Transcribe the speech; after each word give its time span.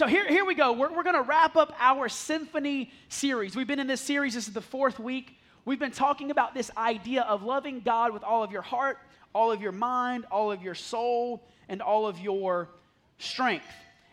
So 0.00 0.06
here, 0.06 0.26
here 0.26 0.46
we 0.46 0.54
go. 0.54 0.72
We're, 0.72 0.90
we're 0.90 1.02
going 1.02 1.14
to 1.16 1.20
wrap 1.20 1.56
up 1.58 1.74
our 1.78 2.08
symphony 2.08 2.90
series. 3.10 3.54
We've 3.54 3.66
been 3.66 3.78
in 3.78 3.86
this 3.86 4.00
series, 4.00 4.32
this 4.32 4.48
is 4.48 4.54
the 4.54 4.62
fourth 4.62 4.98
week. 4.98 5.36
We've 5.66 5.78
been 5.78 5.90
talking 5.90 6.30
about 6.30 6.54
this 6.54 6.70
idea 6.74 7.20
of 7.24 7.42
loving 7.42 7.80
God 7.80 8.14
with 8.14 8.24
all 8.24 8.42
of 8.42 8.50
your 8.50 8.62
heart, 8.62 8.96
all 9.34 9.52
of 9.52 9.60
your 9.60 9.72
mind, 9.72 10.24
all 10.30 10.50
of 10.50 10.62
your 10.62 10.74
soul, 10.74 11.46
and 11.68 11.82
all 11.82 12.06
of 12.06 12.18
your 12.18 12.70
strength. 13.18 13.66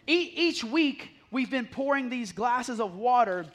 E- 0.08 0.34
each 0.36 0.62
week, 0.62 1.12
we've 1.31 1.50
been 1.50 1.66
pouring 1.66 2.09
these 2.09 2.34
glasses 2.34 2.81
of 2.81 2.95
water 2.95 3.45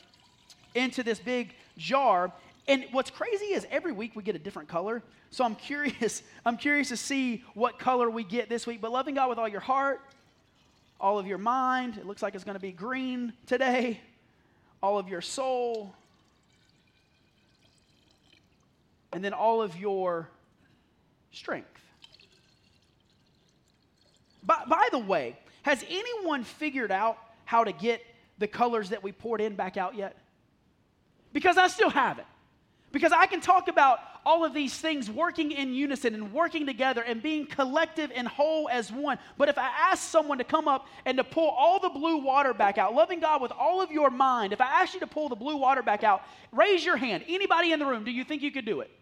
into 0.74 1.02
this 1.02 1.18
big 1.18 1.52
jar. 1.76 2.32
And 2.66 2.86
what's 2.92 3.10
crazy 3.10 3.52
is 3.52 3.66
every 3.70 3.92
week 3.92 4.16
we 4.16 4.22
get 4.22 4.36
a 4.36 4.38
different 4.38 4.70
color. 4.70 5.02
So 5.28 5.44
I'm 5.44 5.54
curious, 5.54 6.22
I'm 6.46 6.56
curious 6.56 6.88
to 6.88 6.96
see 6.96 7.44
what 7.52 7.78
color 7.78 8.08
we 8.08 8.24
get 8.24 8.48
this 8.48 8.66
week. 8.66 8.80
But 8.80 8.90
loving 8.90 9.16
God 9.16 9.28
with 9.28 9.36
all 9.36 9.48
your 9.48 9.60
heart, 9.60 10.00
all 11.02 11.18
of 11.18 11.26
your 11.26 11.38
mind, 11.38 11.98
it 11.98 12.06
looks 12.06 12.22
like 12.22 12.36
it's 12.36 12.44
going 12.44 12.54
to 12.54 12.60
be 12.60 12.70
green 12.70 13.32
today, 13.46 14.00
all 14.80 14.98
of 14.98 15.08
your 15.08 15.20
soul, 15.20 15.92
and 19.12 19.22
then 19.22 19.32
all 19.32 19.60
of 19.60 19.76
your 19.76 20.28
strength. 21.32 21.68
By, 24.44 24.62
by 24.68 24.88
the 24.92 25.00
way, 25.00 25.36
has 25.62 25.84
anyone 25.90 26.44
figured 26.44 26.92
out 26.92 27.18
how 27.44 27.64
to 27.64 27.72
get 27.72 28.00
the 28.38 28.46
colors 28.46 28.90
that 28.90 29.02
we 29.02 29.10
poured 29.10 29.40
in 29.40 29.56
back 29.56 29.76
out 29.76 29.96
yet? 29.96 30.16
Because 31.32 31.58
I 31.58 31.66
still 31.66 31.90
haven't. 31.90 32.28
Because 32.92 33.10
I 33.10 33.26
can 33.26 33.40
talk 33.40 33.66
about 33.66 33.98
all 34.24 34.44
of 34.44 34.54
these 34.54 34.76
things 34.76 35.10
working 35.10 35.50
in 35.50 35.74
unison 35.74 36.14
and 36.14 36.32
working 36.32 36.66
together 36.66 37.02
and 37.02 37.22
being 37.22 37.46
collective 37.46 38.12
and 38.14 38.28
whole 38.28 38.68
as 38.68 38.92
one. 38.92 39.18
But 39.36 39.48
if 39.48 39.58
I 39.58 39.68
ask 39.68 40.08
someone 40.08 40.38
to 40.38 40.44
come 40.44 40.68
up 40.68 40.86
and 41.04 41.18
to 41.18 41.24
pull 41.24 41.48
all 41.48 41.80
the 41.80 41.88
blue 41.88 42.18
water 42.18 42.54
back 42.54 42.78
out, 42.78 42.94
loving 42.94 43.20
God 43.20 43.42
with 43.42 43.52
all 43.52 43.82
of 43.82 43.90
your 43.90 44.10
mind, 44.10 44.52
if 44.52 44.60
I 44.60 44.82
ask 44.82 44.94
you 44.94 45.00
to 45.00 45.06
pull 45.06 45.28
the 45.28 45.36
blue 45.36 45.56
water 45.56 45.82
back 45.82 46.04
out, 46.04 46.22
raise 46.52 46.84
your 46.84 46.96
hand. 46.96 47.24
Anybody 47.28 47.72
in 47.72 47.78
the 47.78 47.86
room, 47.86 48.04
do 48.04 48.10
you 48.10 48.22
think 48.24 48.42
you 48.42 48.52
could 48.52 48.66
do 48.66 48.80
it? 48.80 48.90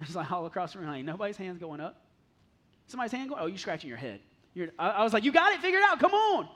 It's 0.00 0.14
like 0.14 0.32
all 0.32 0.46
across 0.46 0.72
the 0.72 0.78
room, 0.78 0.88
honey. 0.88 1.02
Nobody's 1.02 1.36
hand's 1.36 1.60
going 1.60 1.78
up. 1.78 2.00
Somebody's 2.86 3.12
hand 3.12 3.28
going, 3.28 3.42
oh, 3.42 3.46
you're 3.46 3.58
scratching 3.58 3.88
your 3.88 3.98
head. 3.98 4.20
You're, 4.54 4.68
I, 4.78 4.88
I 4.88 5.04
was 5.04 5.12
like, 5.12 5.24
you 5.24 5.30
got 5.30 5.52
it 5.52 5.60
figured 5.60 5.82
out. 5.84 6.00
Come 6.00 6.12
on. 6.12 6.48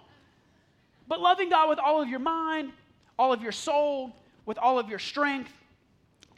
But 1.06 1.20
loving 1.20 1.50
God 1.50 1.68
with 1.68 1.78
all 1.78 2.00
of 2.00 2.08
your 2.08 2.20
mind, 2.20 2.72
all 3.18 3.34
of 3.34 3.42
your 3.42 3.52
soul, 3.52 4.16
with 4.46 4.56
all 4.56 4.78
of 4.78 4.88
your 4.88 4.98
strength, 4.98 5.52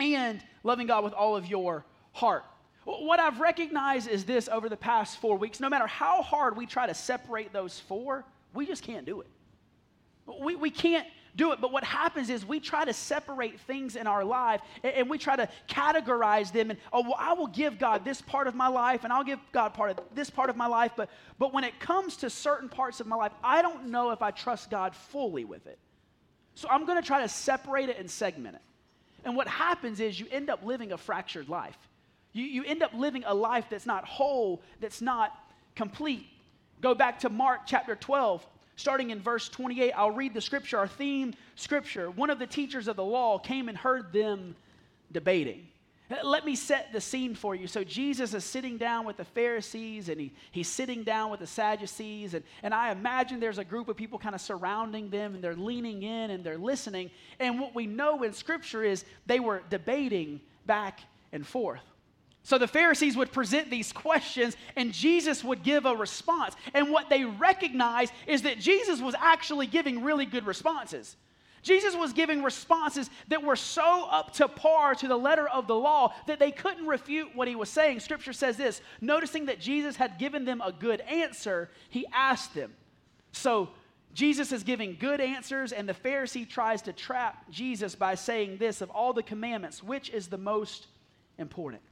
and 0.00 0.42
loving 0.62 0.86
God 0.86 1.05
with 1.05 1.12
all 1.12 1.36
of 1.36 1.47
your 1.47 1.84
heart. 2.12 2.44
What 2.84 3.19
I've 3.19 3.41
recognized 3.41 4.08
is 4.08 4.25
this 4.25 4.48
over 4.48 4.69
the 4.69 4.77
past 4.77 5.19
four 5.19 5.36
weeks 5.36 5.58
no 5.58 5.69
matter 5.69 5.86
how 5.86 6.22
hard 6.22 6.56
we 6.56 6.66
try 6.66 6.86
to 6.86 6.94
separate 6.94 7.53
those 7.53 7.80
four, 7.80 8.25
we 8.55 8.66
just 8.66 8.83
can't 8.83 9.05
do 9.05 9.20
it. 9.20 9.27
We, 10.41 10.55
we 10.56 10.70
can't 10.70 11.06
do 11.36 11.53
it. 11.53 11.61
But 11.61 11.72
what 11.72 11.84
happens 11.84 12.30
is 12.30 12.44
we 12.47 12.61
try 12.61 12.84
to 12.84 12.92
separate 12.92 13.61
things 13.61 13.97
in 13.97 14.06
our 14.06 14.25
life 14.25 14.61
and, 14.83 14.94
and, 14.94 15.11
we 15.11 15.19
try 15.19 15.36
to 15.36 15.48
categorize 15.69 16.53
them. 16.53 16.70
And, 16.70 16.78
oh, 16.92 17.03
well, 17.03 17.16
I 17.19 17.34
will 17.34 17.47
give 17.47 17.78
God 17.78 18.05
this 18.05 18.20
part 18.20 18.47
of 18.47 18.55
my 18.55 18.69
life 18.69 19.05
and 19.05 19.12
I'll 19.12 19.25
give 19.25 19.38
God 19.53 19.75
part 19.75 19.91
of 19.91 20.00
this 20.14 20.31
part 20.31 20.50
of 20.50 20.56
my 20.56 20.66
life. 20.66 20.92
But, 20.97 21.10
but 21.38 21.53
when 21.53 21.64
it 21.64 21.78
comes 21.78 22.16
to 22.19 22.31
certain 22.31 22.69
parts 22.69 23.00
of 23.00 23.06
my 23.06 23.16
life, 23.16 23.33
I 23.44 23.62
don't 23.62 23.88
know 23.88 24.10
if 24.10 24.22
I 24.22 24.31
trust 24.31 24.70
God 24.70 24.94
fully 24.94 25.44
with 25.44 25.66
it. 25.66 25.78
So 26.55 26.69
I'm 26.70 26.86
going 26.86 27.00
to 27.00 27.06
try 27.06 27.20
to 27.20 27.28
separate 27.28 27.91
it 27.91 27.98
and 27.98 28.10
segment 28.10 28.56
it. 28.56 28.62
And 29.26 29.34
what 29.34 29.48
happens 29.48 29.98
is 29.98 30.19
you 30.20 30.26
end 30.31 30.48
up 30.48 30.64
living 30.64 30.92
a 30.92 30.97
fractured 30.97 31.48
life. 31.48 31.76
You, 32.32 32.44
you 32.44 32.64
end 32.64 32.84
up 32.84 32.94
living 32.94 33.25
a 33.26 33.34
life 33.34 33.66
that's 33.69 33.84
not 33.84 34.04
whole, 34.04 34.62
that's 34.81 35.03
not 35.03 35.32
complete. 35.75 36.26
Go 36.81 36.94
back 36.94 37.19
to 37.20 37.28
Mark 37.28 37.62
chapter 37.66 37.97
12, 37.97 38.47
starting 38.76 39.10
in 39.10 39.20
verse 39.20 39.48
28. 39.48 39.92
I'll 39.92 40.12
read 40.12 40.32
the 40.32 40.41
scripture, 40.41 40.78
our 40.78 40.87
theme 40.87 41.34
scripture. 41.56 42.09
One 42.09 42.31
of 42.31 42.38
the 42.38 42.47
teachers 42.47 42.87
of 42.87 42.94
the 42.94 43.04
law 43.04 43.37
came 43.38 43.69
and 43.69 43.76
heard 43.76 44.12
them 44.12 44.54
debating. 45.10 45.66
Let 46.09 46.44
me 46.44 46.55
set 46.55 46.93
the 46.93 47.00
scene 47.00 47.34
for 47.34 47.56
you. 47.56 47.67
So, 47.67 47.83
Jesus 47.83 48.33
is 48.33 48.44
sitting 48.44 48.78
down 48.78 49.06
with 49.06 49.17
the 49.17 49.25
Pharisees 49.25 50.09
and 50.09 50.21
he, 50.21 50.33
he's 50.53 50.69
sitting 50.69 51.03
down 51.03 51.31
with 51.31 51.41
the 51.41 51.49
Sadducees. 51.49 52.34
And, 52.34 52.44
and 52.62 52.72
I 52.72 52.93
imagine 52.93 53.41
there's 53.41 53.59
a 53.59 53.65
group 53.65 53.89
of 53.89 53.97
people 53.97 54.19
kind 54.19 54.34
of 54.34 54.41
surrounding 54.41 55.11
them 55.11 55.34
and 55.34 55.43
they're 55.43 55.56
leaning 55.56 56.05
in 56.05 56.31
and 56.31 56.44
they're 56.44 56.59
listening. 56.59 57.11
And 57.41 57.59
what 57.59 57.75
we 57.75 57.87
know 57.87 58.22
in 58.22 58.33
Scripture 58.33 58.84
is 58.84 59.05
they 59.27 59.41
were 59.41 59.62
debating 59.69 60.41
back 60.65 61.00
and 61.33 61.44
forth. 61.44 61.83
So 62.44 62.59
the 62.59 62.69
Pharisees 62.69 63.17
would 63.17 63.33
present 63.33 63.71
these 63.71 63.93
questions 63.93 64.56
and 64.77 64.93
Jesus 64.93 65.43
would 65.43 65.65
give 65.65 65.84
a 65.84 65.97
response. 65.97 66.55
And 66.75 66.93
what 66.93 67.11
they 67.11 67.25
recognize 67.25 68.12
is 68.28 68.43
that 68.43 68.61
Jesus 68.61 69.00
was 69.00 69.17
actually 69.19 69.67
giving 69.67 70.05
really 70.05 70.27
good 70.27 70.47
responses. 70.47 71.17
Jesus 71.66 71.97
was 71.97 72.12
giving 72.12 72.44
responses 72.44 73.10
that 73.27 73.43
were 73.43 73.56
so 73.56 74.06
up 74.09 74.32
to 74.34 74.47
par 74.47 74.94
to 74.94 75.09
the 75.09 75.16
letter 75.16 75.49
of 75.49 75.66
the 75.66 75.75
law 75.75 76.15
that 76.28 76.38
they 76.38 76.53
couldn't 76.53 76.87
refute 76.87 77.34
what 77.34 77.49
he 77.49 77.56
was 77.56 77.69
saying. 77.69 77.99
Scripture 77.99 78.32
says 78.32 78.56
this 78.56 78.81
noticing 79.00 79.47
that 79.47 79.59
Jesus 79.59 79.97
had 79.97 80.16
given 80.16 80.44
them 80.44 80.62
a 80.65 80.71
good 80.71 81.00
answer, 81.00 81.69
he 81.91 82.06
asked 82.15 82.55
them. 82.55 82.72
So, 83.32 83.71
Jesus 84.15 84.53
is 84.53 84.62
giving 84.62 84.97
good 84.99 85.21
answers, 85.21 85.72
and 85.72 85.88
the 85.88 85.93
Pharisee 85.93 86.49
tries 86.49 86.82
to 86.82 86.93
trap 86.93 87.50
Jesus 87.50 87.97
by 87.97 88.15
saying 88.15 88.59
this 88.59 88.81
of 88.81 88.88
all 88.91 89.12
the 89.12 89.25
commandments, 89.25 89.82
which 89.82 90.09
is 90.10 90.28
the 90.28 90.38
most 90.38 90.87
important? 91.37 91.82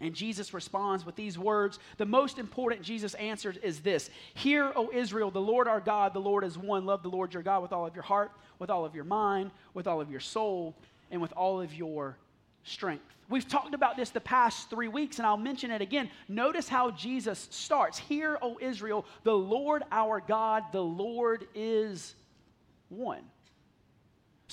And 0.00 0.14
Jesus 0.14 0.54
responds 0.54 1.04
with 1.04 1.16
these 1.16 1.38
words. 1.38 1.78
The 1.96 2.06
most 2.06 2.38
important 2.38 2.82
Jesus 2.82 3.14
answers 3.14 3.56
is 3.58 3.80
this 3.80 4.10
Hear, 4.34 4.72
O 4.76 4.90
Israel, 4.92 5.30
the 5.30 5.40
Lord 5.40 5.66
our 5.66 5.80
God, 5.80 6.14
the 6.14 6.20
Lord 6.20 6.44
is 6.44 6.56
one. 6.56 6.86
Love 6.86 7.02
the 7.02 7.08
Lord 7.08 7.34
your 7.34 7.42
God 7.42 7.62
with 7.62 7.72
all 7.72 7.86
of 7.86 7.94
your 7.94 8.04
heart, 8.04 8.30
with 8.58 8.70
all 8.70 8.84
of 8.84 8.94
your 8.94 9.04
mind, 9.04 9.50
with 9.74 9.86
all 9.86 10.00
of 10.00 10.10
your 10.10 10.20
soul, 10.20 10.76
and 11.10 11.20
with 11.20 11.32
all 11.32 11.60
of 11.60 11.74
your 11.74 12.16
strength. 12.64 13.04
We've 13.28 13.46
talked 13.46 13.74
about 13.74 13.96
this 13.96 14.10
the 14.10 14.20
past 14.20 14.70
three 14.70 14.88
weeks, 14.88 15.18
and 15.18 15.26
I'll 15.26 15.36
mention 15.36 15.70
it 15.70 15.82
again. 15.82 16.10
Notice 16.28 16.68
how 16.68 16.90
Jesus 16.92 17.48
starts 17.50 17.98
Hear, 17.98 18.38
O 18.40 18.58
Israel, 18.60 19.04
the 19.24 19.36
Lord 19.36 19.82
our 19.90 20.20
God, 20.20 20.64
the 20.72 20.82
Lord 20.82 21.46
is 21.54 22.14
one. 22.88 23.22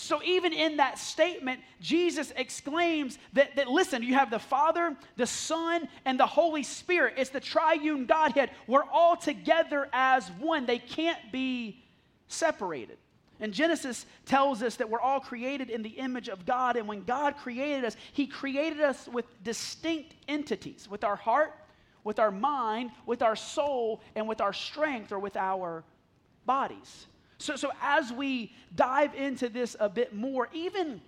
So, 0.06 0.22
even 0.24 0.54
in 0.54 0.78
that 0.78 1.00
statement, 1.00 1.62
Jesus 1.82 2.32
exclaims 2.36 3.18
that, 3.34 3.56
that, 3.56 3.68
listen, 3.68 4.04
you 4.04 4.14
have 4.14 4.30
the 4.30 4.40
Father, 4.40 4.96
the 5.18 5.26
Son, 5.26 5.88
and 6.06 6.20
the 6.20 6.28
Holy 6.28 6.62
Spirit. 6.62 7.16
It's 7.18 7.32
the 7.32 7.40
triune 7.40 8.06
Godhead. 8.06 8.52
We're 8.68 8.84
all 8.84 9.18
together 9.18 9.90
as 9.92 10.30
one, 10.40 10.68
they 10.68 10.78
can't 10.80 11.32
be 11.32 11.84
separated. 12.28 12.98
And 13.40 13.52
Genesis 13.52 14.06
tells 14.26 14.62
us 14.62 14.76
that 14.76 14.90
we're 14.90 15.02
all 15.02 15.20
created 15.20 15.70
in 15.70 15.82
the 15.82 15.90
image 15.90 16.30
of 16.30 16.46
God. 16.46 16.78
And 16.78 16.88
when 16.88 17.04
God 17.04 17.36
created 17.38 17.84
us, 17.84 17.98
He 18.14 18.28
created 18.28 18.82
us 18.82 19.08
with 19.08 19.26
distinct 19.44 20.14
entities 20.28 20.88
with 20.90 21.04
our 21.04 21.16
heart, 21.16 21.54
with 22.04 22.20
our 22.20 22.32
mind, 22.32 22.92
with 23.06 23.22
our 23.22 23.36
soul, 23.36 24.02
and 24.16 24.28
with 24.28 24.40
our 24.40 24.54
strength 24.54 25.12
or 25.12 25.20
with 25.20 25.36
our 25.36 25.84
bodies. 26.46 27.08
So, 27.38 27.56
so 27.56 27.72
as 27.82 28.12
we 28.12 28.54
dive 28.76 29.14
into 29.16 29.50
this 29.50 29.76
a 29.80 29.90
bit 29.90 30.14
more, 30.14 30.50
even, 30.54 31.02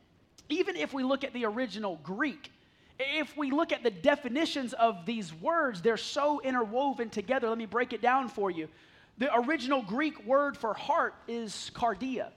even 0.49 0.75
if 0.75 0.93
we 0.93 1.03
look 1.03 1.23
at 1.23 1.33
the 1.33 1.45
original 1.45 1.99
Greek, 2.03 2.51
if 2.99 3.37
we 3.37 3.51
look 3.51 3.71
at 3.71 3.83
the 3.83 3.91
definitions 3.91 4.73
of 4.73 5.05
these 5.05 5.33
words, 5.33 5.81
they're 5.81 5.97
so 5.97 6.41
interwoven 6.41 7.09
together. 7.09 7.47
Let 7.47 7.57
me 7.57 7.65
break 7.65 7.93
it 7.93 8.01
down 8.01 8.27
for 8.27 8.49
you. 8.49 8.67
The 9.19 9.33
original 9.35 9.81
Greek 9.81 10.25
word 10.25 10.57
for 10.57 10.73
heart 10.73 11.15
is 11.27 11.71
cardia. 11.73 12.29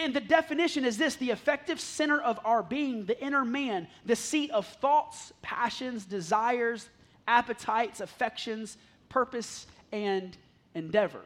And 0.00 0.14
the 0.14 0.20
definition 0.20 0.84
is 0.84 0.98
this 0.98 1.16
the 1.16 1.30
effective 1.30 1.80
center 1.80 2.20
of 2.20 2.38
our 2.44 2.62
being, 2.62 3.06
the 3.06 3.20
inner 3.24 3.44
man, 3.44 3.88
the 4.04 4.16
seat 4.16 4.50
of 4.50 4.66
thoughts, 4.66 5.32
passions, 5.42 6.04
desires, 6.04 6.88
appetites, 7.26 8.00
affections, 8.00 8.76
purpose, 9.08 9.66
and 9.92 10.36
endeavor. 10.74 11.22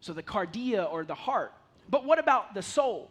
So 0.00 0.12
the 0.12 0.22
cardia 0.22 0.90
or 0.90 1.04
the 1.04 1.14
heart. 1.14 1.52
But 1.88 2.04
what 2.04 2.18
about 2.18 2.54
the 2.54 2.62
soul? 2.62 3.10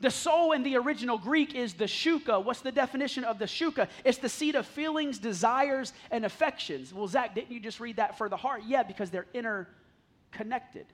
The 0.00 0.10
soul 0.10 0.50
in 0.50 0.64
the 0.64 0.76
original 0.76 1.16
Greek 1.16 1.54
is 1.54 1.74
the 1.74 1.84
shuka. 1.84 2.44
What's 2.44 2.60
the 2.60 2.72
definition 2.72 3.22
of 3.22 3.38
the 3.38 3.44
shuka? 3.44 3.88
It's 4.04 4.18
the 4.18 4.28
seat 4.28 4.56
of 4.56 4.66
feelings, 4.66 5.18
desires, 5.18 5.92
and 6.10 6.24
affections. 6.24 6.92
Well, 6.92 7.06
Zach, 7.06 7.36
didn't 7.36 7.52
you 7.52 7.60
just 7.60 7.78
read 7.78 7.96
that 7.96 8.18
for 8.18 8.28
the 8.28 8.36
heart? 8.36 8.62
Yeah, 8.66 8.82
because 8.82 9.10
they're 9.10 9.28
interconnected. 9.32 10.86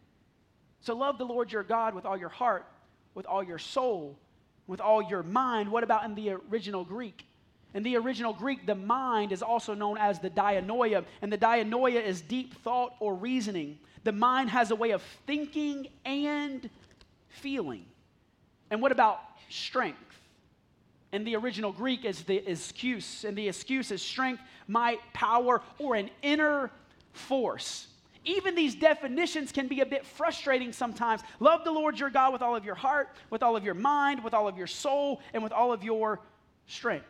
So 0.82 0.94
love 0.94 1.16
the 1.16 1.24
Lord 1.24 1.50
your 1.50 1.62
God 1.62 1.94
with 1.94 2.04
all 2.04 2.18
your 2.18 2.28
heart, 2.28 2.66
with 3.14 3.24
all 3.24 3.42
your 3.42 3.58
soul, 3.58 4.18
with 4.66 4.80
all 4.82 5.02
your 5.02 5.22
mind. 5.22 5.72
What 5.72 5.84
about 5.84 6.04
in 6.04 6.14
the 6.14 6.36
original 6.50 6.84
Greek? 6.84 7.24
In 7.74 7.82
the 7.82 7.96
original 7.96 8.32
Greek, 8.32 8.66
the 8.66 8.74
mind 8.74 9.30
is 9.30 9.42
also 9.42 9.74
known 9.74 9.98
as 9.98 10.18
the 10.20 10.30
dianoia, 10.30 11.04
and 11.20 11.32
the 11.32 11.38
dianoia 11.38 12.02
is 12.02 12.20
deep 12.22 12.54
thought 12.62 12.94
or 12.98 13.14
reasoning. 13.14 13.78
The 14.04 14.12
mind 14.12 14.50
has 14.50 14.70
a 14.70 14.76
way 14.76 14.92
of 14.92 15.02
thinking 15.26 15.88
and 16.04 16.68
feeling. 17.28 17.84
And 18.70 18.80
what 18.80 18.90
about 18.90 19.20
strength? 19.50 19.98
In 21.12 21.24
the 21.24 21.36
original 21.36 21.72
Greek 21.72 22.04
is 22.04 22.22
the 22.22 22.40
ischus, 22.40 23.24
and 23.24 23.36
the 23.36 23.48
ischus 23.48 23.92
is 23.92 24.02
strength, 24.02 24.42
might, 24.66 25.00
power, 25.12 25.62
or 25.78 25.94
an 25.94 26.10
inner 26.22 26.70
force. 27.12 27.88
even 28.28 28.54
these 28.54 28.74
definitions 28.74 29.52
can 29.52 29.68
be 29.68 29.80
a 29.80 29.86
bit 29.86 30.04
frustrating 30.04 30.72
sometimes. 30.72 31.22
Love 31.40 31.64
the 31.64 31.70
Lord 31.70 31.98
your 31.98 32.10
God 32.10 32.32
with 32.32 32.42
all 32.42 32.54
of 32.54 32.64
your 32.64 32.74
heart, 32.74 33.08
with 33.30 33.42
all 33.42 33.56
of 33.56 33.64
your 33.64 33.74
mind, 33.74 34.22
with 34.22 34.34
all 34.34 34.46
of 34.46 34.58
your 34.58 34.66
soul, 34.66 35.20
and 35.32 35.42
with 35.42 35.52
all 35.52 35.72
of 35.72 35.82
your 35.82 36.20
strength. 36.66 37.06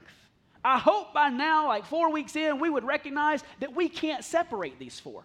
I 0.68 0.76
hope 0.76 1.14
by 1.14 1.30
now, 1.30 1.66
like 1.68 1.86
four 1.86 2.12
weeks 2.12 2.36
in, 2.36 2.60
we 2.60 2.68
would 2.68 2.84
recognize 2.84 3.42
that 3.60 3.74
we 3.74 3.88
can't 3.88 4.22
separate 4.22 4.78
these 4.78 5.00
four. 5.00 5.24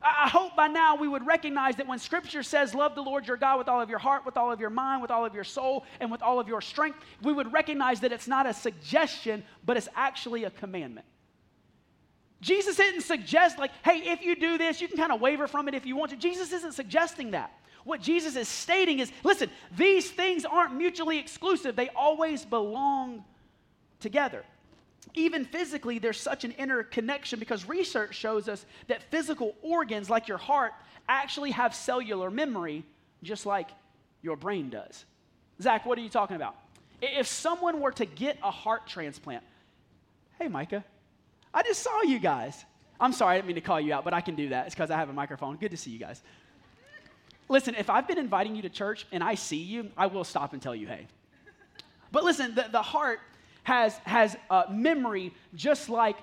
I 0.00 0.28
hope 0.28 0.54
by 0.54 0.68
now 0.68 0.94
we 0.94 1.08
would 1.08 1.26
recognize 1.26 1.74
that 1.76 1.88
when 1.88 1.98
Scripture 1.98 2.44
says, 2.44 2.72
Love 2.72 2.94
the 2.94 3.02
Lord 3.02 3.26
your 3.26 3.36
God 3.36 3.58
with 3.58 3.68
all 3.68 3.80
of 3.80 3.90
your 3.90 3.98
heart, 3.98 4.24
with 4.24 4.36
all 4.36 4.52
of 4.52 4.60
your 4.60 4.70
mind, 4.70 5.02
with 5.02 5.10
all 5.10 5.26
of 5.26 5.34
your 5.34 5.42
soul, 5.42 5.84
and 5.98 6.08
with 6.08 6.22
all 6.22 6.38
of 6.38 6.46
your 6.46 6.60
strength, 6.60 7.00
we 7.20 7.32
would 7.32 7.52
recognize 7.52 7.98
that 8.00 8.12
it's 8.12 8.28
not 8.28 8.46
a 8.46 8.54
suggestion, 8.54 9.42
but 9.66 9.76
it's 9.76 9.88
actually 9.96 10.44
a 10.44 10.50
commandment. 10.50 11.06
Jesus 12.40 12.76
didn't 12.76 13.02
suggest, 13.02 13.58
like, 13.58 13.72
hey, 13.84 14.12
if 14.12 14.22
you 14.22 14.36
do 14.36 14.56
this, 14.56 14.80
you 14.80 14.86
can 14.86 14.96
kind 14.96 15.10
of 15.10 15.20
waver 15.20 15.48
from 15.48 15.66
it 15.66 15.74
if 15.74 15.84
you 15.84 15.96
want 15.96 16.12
to. 16.12 16.16
Jesus 16.16 16.52
isn't 16.52 16.74
suggesting 16.74 17.32
that. 17.32 17.52
What 17.82 18.00
Jesus 18.00 18.36
is 18.36 18.46
stating 18.46 19.00
is 19.00 19.10
listen, 19.24 19.50
these 19.76 20.08
things 20.08 20.44
aren't 20.44 20.76
mutually 20.76 21.18
exclusive, 21.18 21.74
they 21.74 21.88
always 21.88 22.44
belong 22.44 23.24
together. 23.98 24.44
Even 25.14 25.44
physically, 25.44 25.98
there's 25.98 26.20
such 26.20 26.44
an 26.44 26.52
interconnection 26.52 27.38
because 27.38 27.68
research 27.68 28.14
shows 28.14 28.48
us 28.48 28.64
that 28.86 29.02
physical 29.10 29.56
organs 29.62 30.08
like 30.08 30.28
your 30.28 30.38
heart 30.38 30.72
actually 31.08 31.50
have 31.50 31.74
cellular 31.74 32.30
memory, 32.30 32.84
just 33.22 33.46
like 33.46 33.70
your 34.22 34.36
brain 34.36 34.70
does. 34.70 35.04
Zach, 35.60 35.84
what 35.84 35.98
are 35.98 36.02
you 36.02 36.08
talking 36.08 36.36
about? 36.36 36.54
If 37.02 37.26
someone 37.26 37.80
were 37.80 37.92
to 37.92 38.04
get 38.06 38.38
a 38.42 38.50
heart 38.50 38.86
transplant, 38.86 39.42
hey, 40.38 40.48
Micah, 40.48 40.84
I 41.52 41.62
just 41.62 41.82
saw 41.82 42.02
you 42.02 42.18
guys. 42.18 42.64
I'm 43.00 43.12
sorry, 43.12 43.34
I 43.34 43.36
didn't 43.38 43.48
mean 43.48 43.54
to 43.56 43.62
call 43.62 43.80
you 43.80 43.92
out, 43.94 44.04
but 44.04 44.12
I 44.12 44.20
can 44.20 44.34
do 44.34 44.50
that. 44.50 44.66
It's 44.66 44.74
because 44.74 44.90
I 44.90 44.96
have 44.96 45.08
a 45.08 45.12
microphone. 45.12 45.56
Good 45.56 45.70
to 45.70 45.76
see 45.76 45.90
you 45.90 45.98
guys. 45.98 46.22
Listen, 47.48 47.74
if 47.74 47.90
I've 47.90 48.06
been 48.06 48.18
inviting 48.18 48.54
you 48.54 48.62
to 48.62 48.68
church 48.68 49.06
and 49.10 49.24
I 49.24 49.34
see 49.34 49.56
you, 49.56 49.90
I 49.96 50.06
will 50.06 50.24
stop 50.24 50.52
and 50.52 50.62
tell 50.62 50.74
you, 50.74 50.86
hey. 50.86 51.06
But 52.12 52.22
listen, 52.22 52.54
the, 52.54 52.66
the 52.70 52.82
heart 52.82 53.20
has, 53.64 53.96
has 54.04 54.36
memory 54.70 55.32
just 55.54 55.88
like 55.88 56.16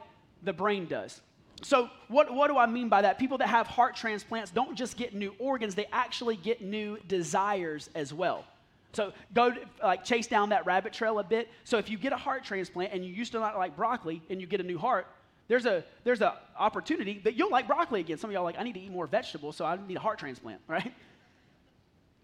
the 0.44 0.54
brain 0.54 0.86
does. 0.88 1.22
So, 1.63 1.89
what, 2.07 2.34
what 2.34 2.48
do 2.48 2.57
I 2.57 2.68
mean 2.68 2.88
by 2.88 3.01
that? 3.01 3.18
People 3.18 3.39
that 3.39 3.50
have 3.50 3.68
heart 3.68 3.95
transplants 3.95 4.51
don't 4.51 4.75
just 4.75 4.95
get 4.95 5.16
new 5.16 5.34
organs, 5.39 5.74
they 5.75 5.88
actually 5.92 6.36
get 6.36 6.62
new 6.62 7.00
desires 7.07 7.89
as 7.95 8.13
well. 8.13 8.45
So, 8.94 9.12
go 9.34 9.54
like 9.81 10.04
chase 10.04 10.28
down 10.28 10.50
that 10.50 10.66
rabbit 10.66 10.94
trail 10.94 11.19
a 11.19 11.24
bit. 11.24 11.50
So, 11.63 11.78
if 11.78 11.89
you 11.89 11.98
get 11.98 12.13
a 12.13 12.18
heart 12.18 12.44
transplant 12.44 12.94
and 12.94 13.04
you 13.04 13.12
used 13.12 13.31
to 13.31 13.40
not 13.40 13.57
like 13.57 13.75
broccoli 13.75 14.22
and 14.30 14.40
you 14.40 14.45
get 14.45 14.60
a 14.60 14.63
new 14.63 14.78
heart, 14.78 15.07
there's 15.48 15.66
a 15.66 15.83
there's 16.04 16.22
an 16.22 16.31
opportunity 16.60 17.22
that 17.24 17.36
you'll 17.36 17.51
like 17.51 17.68
broccoli 17.68 18.01
again. 18.01 18.18
Some 18.18 18.30
of 18.30 18.33
y'all 18.33 18.44
like, 18.44 18.60
I 18.60 18.63
need 18.63 18.74
to 18.74 18.80
eat 18.80 18.92
more 18.92 19.07
vegetables, 19.07 19.56
so 19.56 19.66
I 19.66 19.78
need 19.88 19.98
a 19.98 20.01
heart 20.01 20.19
transplant, 20.19 20.62
right? 20.68 20.94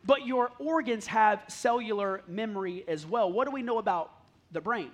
But 0.05 0.27
your 0.27 0.51
organs 0.59 1.07
have 1.07 1.41
cellular 1.47 2.21
memory 2.27 2.83
as 2.87 3.05
well. 3.05 3.31
What 3.31 3.45
do 3.47 3.51
we 3.51 3.63
know 3.63 3.79
about 3.79 4.11
the 4.51 4.61
brain? 4.61 4.91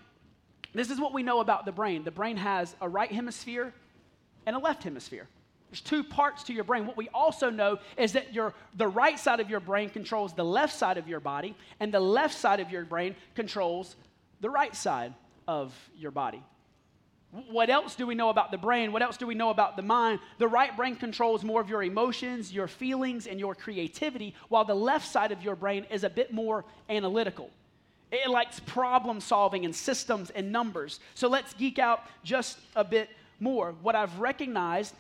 This 0.73 0.89
is 0.89 0.99
what 0.99 1.13
we 1.13 1.23
know 1.23 1.39
about 1.39 1.65
the 1.65 1.71
brain. 1.71 2.03
The 2.03 2.11
brain 2.11 2.37
has 2.37 2.75
a 2.81 2.87
right 2.87 3.11
hemisphere 3.11 3.73
and 4.45 4.55
a 4.55 4.59
left 4.59 4.83
hemisphere. 4.83 5.27
There's 5.69 5.81
two 5.81 6.03
parts 6.03 6.43
to 6.45 6.53
your 6.53 6.63
brain. 6.63 6.87
What 6.87 6.97
we 6.97 7.09
also 7.09 7.49
know 7.49 7.77
is 7.97 8.13
that 8.13 8.33
your, 8.33 8.53
the 8.75 8.87
right 8.87 9.19
side 9.19 9.39
of 9.39 9.49
your 9.49 9.59
brain 9.59 9.89
controls 9.89 10.33
the 10.33 10.45
left 10.45 10.75
side 10.75 10.97
of 10.97 11.07
your 11.07 11.19
body, 11.19 11.55
and 11.79 11.93
the 11.93 11.99
left 11.99 12.35
side 12.35 12.59
of 12.59 12.71
your 12.71 12.85
brain 12.85 13.15
controls 13.35 13.95
the 14.41 14.49
right 14.49 14.75
side 14.75 15.13
of 15.47 15.73
your 15.95 16.11
body. 16.11 16.41
What 17.51 17.69
else 17.69 17.93
do 17.93 18.07
we 18.07 18.15
know 18.15 18.29
about 18.29 18.49
the 18.49 18.57
brain? 18.57 18.91
What 18.91 19.03
else 19.03 19.15
do 19.15 19.27
we 19.27 19.35
know 19.35 19.51
about 19.51 19.75
the 19.75 19.83
mind? 19.83 20.19
The 20.39 20.47
right 20.47 20.75
brain 20.75 20.95
controls 20.95 21.43
more 21.43 21.61
of 21.61 21.69
your 21.69 21.83
emotions, 21.83 22.51
your 22.51 22.67
feelings, 22.67 23.27
and 23.27 23.39
your 23.39 23.53
creativity, 23.53 24.33
while 24.47 24.65
the 24.65 24.73
left 24.73 25.07
side 25.07 25.31
of 25.31 25.43
your 25.43 25.55
brain 25.55 25.85
is 25.91 26.03
a 26.03 26.09
bit 26.09 26.33
more 26.33 26.65
analytical. 26.89 27.51
It 28.11 28.29
likes 28.29 28.59
problem 28.59 29.19
solving 29.19 29.65
and 29.65 29.75
systems 29.75 30.31
and 30.31 30.51
numbers. 30.51 30.99
So 31.13 31.27
let's 31.27 31.53
geek 31.53 31.77
out 31.77 32.03
just 32.23 32.57
a 32.75 32.83
bit 32.83 33.09
more. 33.39 33.75
What 33.81 33.95
I've 33.95 34.19
recognized 34.19 34.95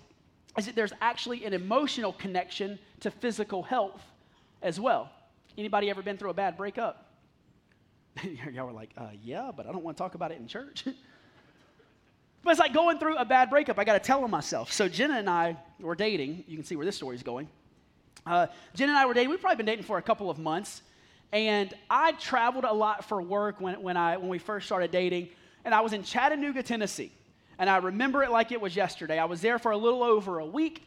is 0.57 0.65
that 0.67 0.75
there's 0.75 0.93
actually 1.01 1.45
an 1.45 1.53
emotional 1.53 2.13
connection 2.13 2.77
to 2.99 3.09
physical 3.09 3.63
health 3.63 4.01
as 4.61 4.79
well. 4.79 5.09
Anybody 5.57 5.89
ever 5.89 6.01
been 6.01 6.17
through 6.17 6.29
a 6.29 6.35
bad 6.35 6.55
breakup? 6.55 7.09
Y'all 8.53 8.67
were 8.67 8.73
like, 8.73 8.91
uh, 8.97 9.07
yeah, 9.23 9.51
but 9.55 9.67
I 9.67 9.71
don't 9.71 9.83
want 9.83 9.97
to 9.97 10.03
talk 10.03 10.15
about 10.15 10.31
it 10.31 10.39
in 10.39 10.47
church. 10.47 10.85
but 12.43 12.51
it's 12.51 12.59
like 12.59 12.73
going 12.73 12.99
through 12.99 13.17
a 13.17 13.25
bad 13.25 13.49
breakup. 13.49 13.79
I 13.79 13.83
got 13.83 13.93
to 13.93 13.99
tell 13.99 14.21
them 14.21 14.31
myself. 14.31 14.71
So 14.71 14.87
Jenna 14.87 15.15
and 15.15 15.29
I 15.29 15.57
were 15.79 15.95
dating. 15.95 16.43
You 16.47 16.57
can 16.57 16.65
see 16.65 16.75
where 16.75 16.85
this 16.85 16.95
story 16.95 17.15
is 17.15 17.23
going. 17.23 17.47
Uh, 18.25 18.47
Jenna 18.75 18.91
and 18.91 18.99
I 18.99 19.05
were 19.05 19.13
dating. 19.13 19.29
We've 19.29 19.41
probably 19.41 19.57
been 19.57 19.65
dating 19.65 19.85
for 19.85 19.97
a 19.97 20.01
couple 20.01 20.29
of 20.29 20.37
months. 20.37 20.81
And 21.31 21.73
I 21.89 22.13
traveled 22.13 22.63
a 22.63 22.73
lot 22.73 23.05
for 23.05 23.21
work 23.21 23.61
when, 23.61 23.81
when, 23.81 23.97
I, 23.97 24.17
when 24.17 24.29
we 24.29 24.39
first 24.39 24.65
started 24.65 24.91
dating. 24.91 25.29
And 25.63 25.73
I 25.73 25.81
was 25.81 25.93
in 25.93 26.03
Chattanooga, 26.03 26.63
Tennessee. 26.63 27.11
And 27.59 27.69
I 27.69 27.77
remember 27.77 28.23
it 28.23 28.31
like 28.31 28.51
it 28.51 28.61
was 28.61 28.75
yesterday. 28.75 29.19
I 29.19 29.25
was 29.25 29.41
there 29.41 29.59
for 29.59 29.71
a 29.71 29.77
little 29.77 30.03
over 30.03 30.39
a 30.39 30.45
week. 30.45 30.83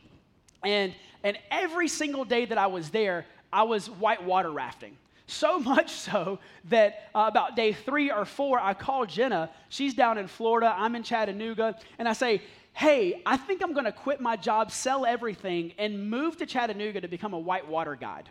And, 0.64 0.94
and 1.22 1.38
every 1.50 1.88
single 1.88 2.24
day 2.24 2.44
that 2.46 2.58
I 2.58 2.66
was 2.66 2.90
there, 2.90 3.26
I 3.52 3.64
was 3.64 3.88
whitewater 3.88 4.50
rafting. 4.50 4.96
So 5.26 5.58
much 5.60 5.90
so 5.90 6.38
that 6.66 7.10
uh, 7.14 7.26
about 7.28 7.54
day 7.56 7.72
three 7.72 8.10
or 8.10 8.24
four, 8.24 8.58
I 8.58 8.74
called 8.74 9.08
Jenna. 9.08 9.50
She's 9.68 9.94
down 9.94 10.18
in 10.18 10.26
Florida, 10.26 10.74
I'm 10.76 10.96
in 10.96 11.02
Chattanooga, 11.02 11.78
and 11.98 12.08
I 12.08 12.12
say, 12.14 12.42
Hey, 12.74 13.20
I 13.26 13.36
think 13.36 13.62
I'm 13.62 13.74
gonna 13.74 13.92
quit 13.92 14.22
my 14.22 14.34
job, 14.34 14.70
sell 14.70 15.04
everything, 15.04 15.74
and 15.76 16.08
move 16.08 16.38
to 16.38 16.46
Chattanooga 16.46 17.02
to 17.02 17.08
become 17.08 17.34
a 17.34 17.38
whitewater 17.38 17.96
guide. 17.96 18.30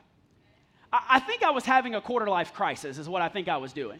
I, 0.93 1.19
think 1.19 1.43
I 1.43 1.51
was 1.51 1.65
having 1.65 1.95
a 1.95 2.01
quarter 2.01 2.27
life 2.27 2.53
crisis, 2.53 2.97
is 2.97 3.07
what 3.07 3.21
I 3.21 3.29
think 3.29 3.47
I 3.47 3.57
was 3.57 3.71
doing. 3.71 3.99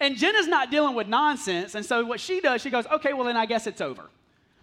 And 0.00 0.16
Jenna's 0.16 0.46
not 0.46 0.70
dealing 0.70 0.94
with 0.94 1.08
nonsense. 1.08 1.74
And 1.74 1.84
so 1.84 2.04
what 2.04 2.20
she 2.20 2.40
does, 2.40 2.60
she 2.60 2.70
goes, 2.70 2.86
okay, 2.86 3.12
well, 3.12 3.24
then 3.24 3.36
I 3.36 3.46
guess 3.46 3.66
it's 3.66 3.80
over. 3.80 4.10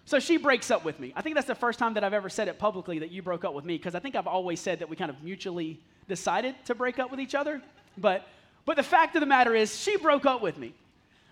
So 0.05 0.19
she 0.19 0.37
breaks 0.37 0.69
up 0.69 0.83
with 0.83 0.99
me. 0.99 1.13
I 1.15 1.21
think 1.21 1.35
that's 1.35 1.47
the 1.47 1.55
first 1.55 1.79
time 1.79 1.93
that 1.95 2.03
I've 2.03 2.13
ever 2.13 2.29
said 2.29 2.47
it 2.47 2.59
publicly 2.59 2.99
that 2.99 3.11
you 3.11 3.21
broke 3.21 3.45
up 3.45 3.53
with 3.53 3.65
me, 3.65 3.77
because 3.77 3.95
I 3.95 3.99
think 3.99 4.15
I've 4.15 4.27
always 4.27 4.59
said 4.59 4.79
that 4.79 4.89
we 4.89 4.95
kind 4.95 5.09
of 5.09 5.23
mutually 5.23 5.79
decided 6.07 6.55
to 6.65 6.75
break 6.75 6.99
up 6.99 7.09
with 7.09 7.19
each 7.19 7.33
other. 7.33 7.61
But, 7.97 8.27
but 8.65 8.75
the 8.77 8.83
fact 8.83 9.15
of 9.15 9.21
the 9.21 9.25
matter 9.25 9.55
is, 9.55 9.75
she 9.79 9.97
broke 9.97 10.25
up 10.25 10.41
with 10.41 10.57
me. 10.57 10.73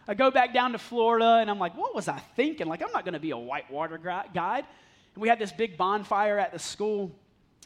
I 0.08 0.16
go 0.16 0.32
back 0.32 0.54
down 0.54 0.72
to 0.72 0.80
Florida, 0.80 1.38
and 1.40 1.50
I'm 1.52 1.60
like, 1.60 1.78
what 1.78 1.94
was 1.94 2.08
I 2.08 2.18
thinking? 2.36 2.68
Like, 2.68 2.82
I'm 2.82 2.92
not 2.92 3.06
going 3.06 3.14
to 3.14 3.20
be 3.20 3.32
a 3.32 3.38
whitewater 3.38 3.98
guide. 3.98 4.66
And 5.14 5.22
we 5.22 5.28
had 5.28 5.38
this 5.38 5.52
big 5.52 5.78
bonfire 5.78 6.40
at 6.40 6.52
the 6.52 6.58
school. 6.60 7.12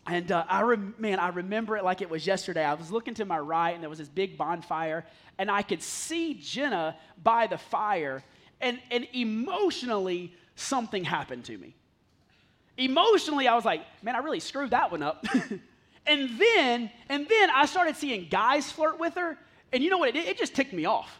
And 0.06 0.32
uh, 0.32 0.44
I 0.50 0.76
man, 0.98 1.20
I 1.20 1.30
remember 1.30 1.78
it 1.78 1.84
like 1.84 2.02
it 2.02 2.10
was 2.10 2.28
yesterday. 2.28 2.64
I 2.64 2.74
was 2.74 2.92
looking 2.92 3.14
to 3.16 3.26
my 3.26 3.40
right, 3.40 3.72
and 3.72 3.82
there 3.82 3.90
was 3.90 4.00
this 4.00 4.10
big 4.10 4.38
bonfire, 4.38 5.06
and 5.38 5.50
I 5.50 5.62
could 5.62 5.82
see 5.82 6.34
Jenna 6.34 6.98
by 7.24 7.48
the 7.48 7.58
fire, 7.58 8.22
and, 8.60 8.80
and 8.92 9.08
emotionally, 9.14 10.34
something 10.56 11.04
happened 11.06 11.46
to 11.46 11.58
me. 11.58 11.76
Emotionally, 12.78 13.48
I 13.48 13.56
was 13.56 13.66
like, 13.66 13.82
man, 14.02 14.16
I 14.16 14.20
really 14.20 14.40
screwed 14.40 14.72
that 14.72 14.92
one 14.92 15.04
up. 15.04 15.26
and 16.06 16.30
then, 16.40 16.92
and 17.08 17.28
then 17.28 17.50
I 17.50 17.66
started 17.66 17.96
seeing 17.96 18.28
guys 18.30 18.70
flirt 18.72 19.00
with 19.00 19.16
her, 19.16 19.38
and 19.72 19.82
you 19.84 19.90
know 19.90 20.00
what? 20.00 20.16
It, 20.16 20.28
it 20.28 20.38
just 20.38 20.54
ticked 20.54 20.74
me 20.74 20.86
off. 20.86 21.20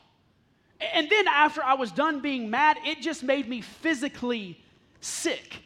And 0.94 1.10
then 1.10 1.28
after 1.28 1.64
I 1.64 1.76
was 1.76 1.92
done 1.92 2.20
being 2.20 2.50
mad, 2.50 2.78
it 2.84 3.02
just 3.02 3.24
made 3.24 3.48
me 3.48 3.62
physically 3.62 4.62
sick. 5.00 5.62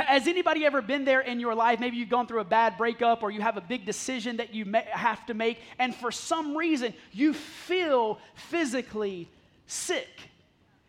Has 0.00 0.26
anybody 0.26 0.64
ever 0.64 0.82
been 0.82 1.04
there 1.04 1.20
in 1.20 1.40
your 1.40 1.54
life? 1.54 1.80
Maybe 1.80 1.96
you've 1.96 2.08
gone 2.08 2.26
through 2.26 2.40
a 2.40 2.44
bad 2.44 2.76
breakup 2.76 3.22
or 3.22 3.30
you 3.30 3.40
have 3.40 3.56
a 3.56 3.60
big 3.60 3.84
decision 3.84 4.36
that 4.38 4.54
you 4.54 4.64
have 4.90 5.24
to 5.26 5.34
make, 5.34 5.60
and 5.78 5.94
for 5.94 6.10
some 6.10 6.56
reason 6.56 6.94
you 7.12 7.32
feel 7.32 8.18
physically 8.34 9.28
sick. 9.66 10.08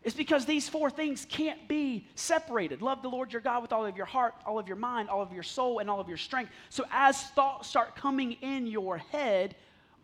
It's 0.02 0.16
because 0.16 0.44
these 0.46 0.68
four 0.68 0.90
things 0.90 1.24
can't 1.28 1.68
be 1.68 2.06
separated. 2.16 2.82
Love 2.82 3.02
the 3.02 3.08
Lord 3.08 3.32
your 3.32 3.40
God 3.40 3.62
with 3.62 3.72
all 3.72 3.86
of 3.86 3.96
your 3.96 4.06
heart, 4.06 4.34
all 4.44 4.58
of 4.58 4.66
your 4.66 4.76
mind, 4.76 5.08
all 5.08 5.22
of 5.22 5.32
your 5.32 5.44
soul, 5.44 5.78
and 5.78 5.88
all 5.88 6.00
of 6.00 6.08
your 6.08 6.16
strength. 6.16 6.50
So, 6.70 6.84
as 6.90 7.22
thoughts 7.22 7.68
start 7.68 7.94
coming 7.94 8.32
in 8.40 8.66
your 8.66 8.98
head, 8.98 9.54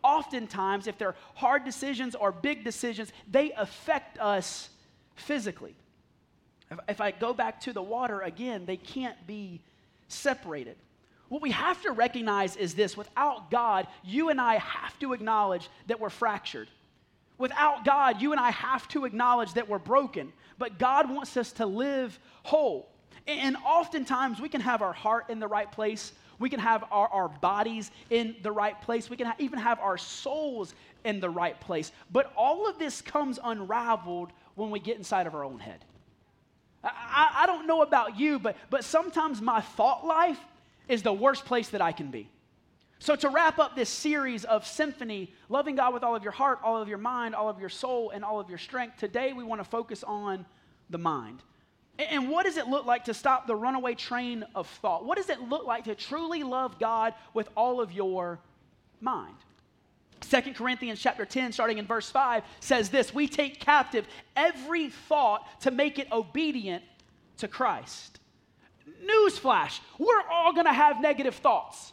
oftentimes, 0.04 0.86
if 0.86 0.98
they're 0.98 1.16
hard 1.34 1.64
decisions 1.64 2.14
or 2.14 2.30
big 2.30 2.62
decisions, 2.62 3.12
they 3.28 3.50
affect 3.52 4.18
us 4.20 4.70
physically. 5.16 5.74
If, 6.70 6.78
if 6.88 7.00
I 7.00 7.10
go 7.10 7.32
back 7.32 7.60
to 7.62 7.72
the 7.72 7.82
water 7.82 8.20
again, 8.20 8.66
they 8.66 8.76
can't 8.76 9.26
be 9.26 9.60
separated. 10.08 10.76
What 11.28 11.42
we 11.42 11.50
have 11.50 11.82
to 11.82 11.92
recognize 11.92 12.56
is 12.56 12.74
this 12.74 12.96
without 12.96 13.50
God, 13.50 13.86
you 14.02 14.30
and 14.30 14.40
I 14.40 14.56
have 14.56 14.98
to 15.00 15.12
acknowledge 15.12 15.68
that 15.86 16.00
we're 16.00 16.10
fractured. 16.10 16.68
Without 17.36 17.84
God, 17.84 18.20
you 18.20 18.32
and 18.32 18.40
I 18.40 18.50
have 18.50 18.88
to 18.88 19.04
acknowledge 19.04 19.54
that 19.54 19.68
we're 19.68 19.78
broken. 19.78 20.32
But 20.58 20.78
God 20.78 21.08
wants 21.08 21.36
us 21.36 21.52
to 21.52 21.66
live 21.66 22.18
whole. 22.42 22.88
And 23.26 23.56
oftentimes 23.64 24.40
we 24.40 24.48
can 24.48 24.60
have 24.62 24.82
our 24.82 24.92
heart 24.92 25.26
in 25.28 25.38
the 25.38 25.46
right 25.46 25.70
place. 25.70 26.12
We 26.38 26.50
can 26.50 26.60
have 26.60 26.84
our, 26.90 27.08
our 27.08 27.28
bodies 27.28 27.90
in 28.10 28.34
the 28.42 28.50
right 28.50 28.80
place. 28.80 29.10
We 29.10 29.16
can 29.16 29.26
ha- 29.26 29.36
even 29.38 29.58
have 29.58 29.78
our 29.80 29.98
souls 29.98 30.74
in 31.04 31.20
the 31.20 31.30
right 31.30 31.60
place. 31.60 31.92
But 32.10 32.32
all 32.36 32.68
of 32.68 32.78
this 32.78 33.00
comes 33.00 33.38
unraveled 33.42 34.32
when 34.54 34.70
we 34.70 34.80
get 34.80 34.96
inside 34.96 35.26
of 35.26 35.34
our 35.34 35.44
own 35.44 35.58
head. 35.58 35.84
I, 36.94 37.42
I 37.42 37.46
don't 37.46 37.66
know 37.66 37.82
about 37.82 38.18
you, 38.18 38.38
but, 38.38 38.56
but 38.70 38.84
sometimes 38.84 39.40
my 39.40 39.60
thought 39.60 40.06
life 40.06 40.38
is 40.88 41.02
the 41.02 41.12
worst 41.12 41.44
place 41.44 41.68
that 41.70 41.82
I 41.82 41.92
can 41.92 42.10
be. 42.10 42.28
So, 43.00 43.14
to 43.14 43.28
wrap 43.28 43.60
up 43.60 43.76
this 43.76 43.88
series 43.88 44.44
of 44.44 44.66
symphony, 44.66 45.32
loving 45.48 45.76
God 45.76 45.94
with 45.94 46.02
all 46.02 46.16
of 46.16 46.24
your 46.24 46.32
heart, 46.32 46.58
all 46.64 46.82
of 46.82 46.88
your 46.88 46.98
mind, 46.98 47.34
all 47.34 47.48
of 47.48 47.60
your 47.60 47.68
soul, 47.68 48.10
and 48.10 48.24
all 48.24 48.40
of 48.40 48.48
your 48.48 48.58
strength, 48.58 48.98
today 48.98 49.32
we 49.32 49.44
want 49.44 49.60
to 49.60 49.64
focus 49.64 50.02
on 50.02 50.44
the 50.90 50.98
mind. 50.98 51.40
And 51.98 52.28
what 52.28 52.44
does 52.44 52.56
it 52.56 52.66
look 52.68 52.86
like 52.86 53.04
to 53.04 53.14
stop 53.14 53.46
the 53.46 53.56
runaway 53.56 53.94
train 53.94 54.44
of 54.54 54.66
thought? 54.66 55.04
What 55.04 55.16
does 55.16 55.30
it 55.30 55.40
look 55.40 55.66
like 55.66 55.84
to 55.84 55.94
truly 55.94 56.42
love 56.42 56.78
God 56.78 57.14
with 57.34 57.48
all 57.56 57.80
of 57.80 57.92
your 57.92 58.38
mind? 59.00 59.34
Second 60.20 60.54
Corinthians 60.54 61.00
chapter 61.00 61.24
10, 61.24 61.52
starting 61.52 61.78
in 61.78 61.86
verse 61.86 62.10
5, 62.10 62.42
says 62.60 62.90
this 62.90 63.14
We 63.14 63.28
take 63.28 63.60
captive 63.60 64.06
every 64.36 64.90
thought 64.90 65.60
to 65.62 65.70
make 65.70 65.98
it 65.98 66.10
obedient 66.12 66.82
to 67.38 67.48
Christ. 67.48 68.20
Newsflash, 69.04 69.80
we're 69.98 70.22
all 70.30 70.52
gonna 70.52 70.72
have 70.72 71.00
negative 71.00 71.36
thoughts. 71.36 71.92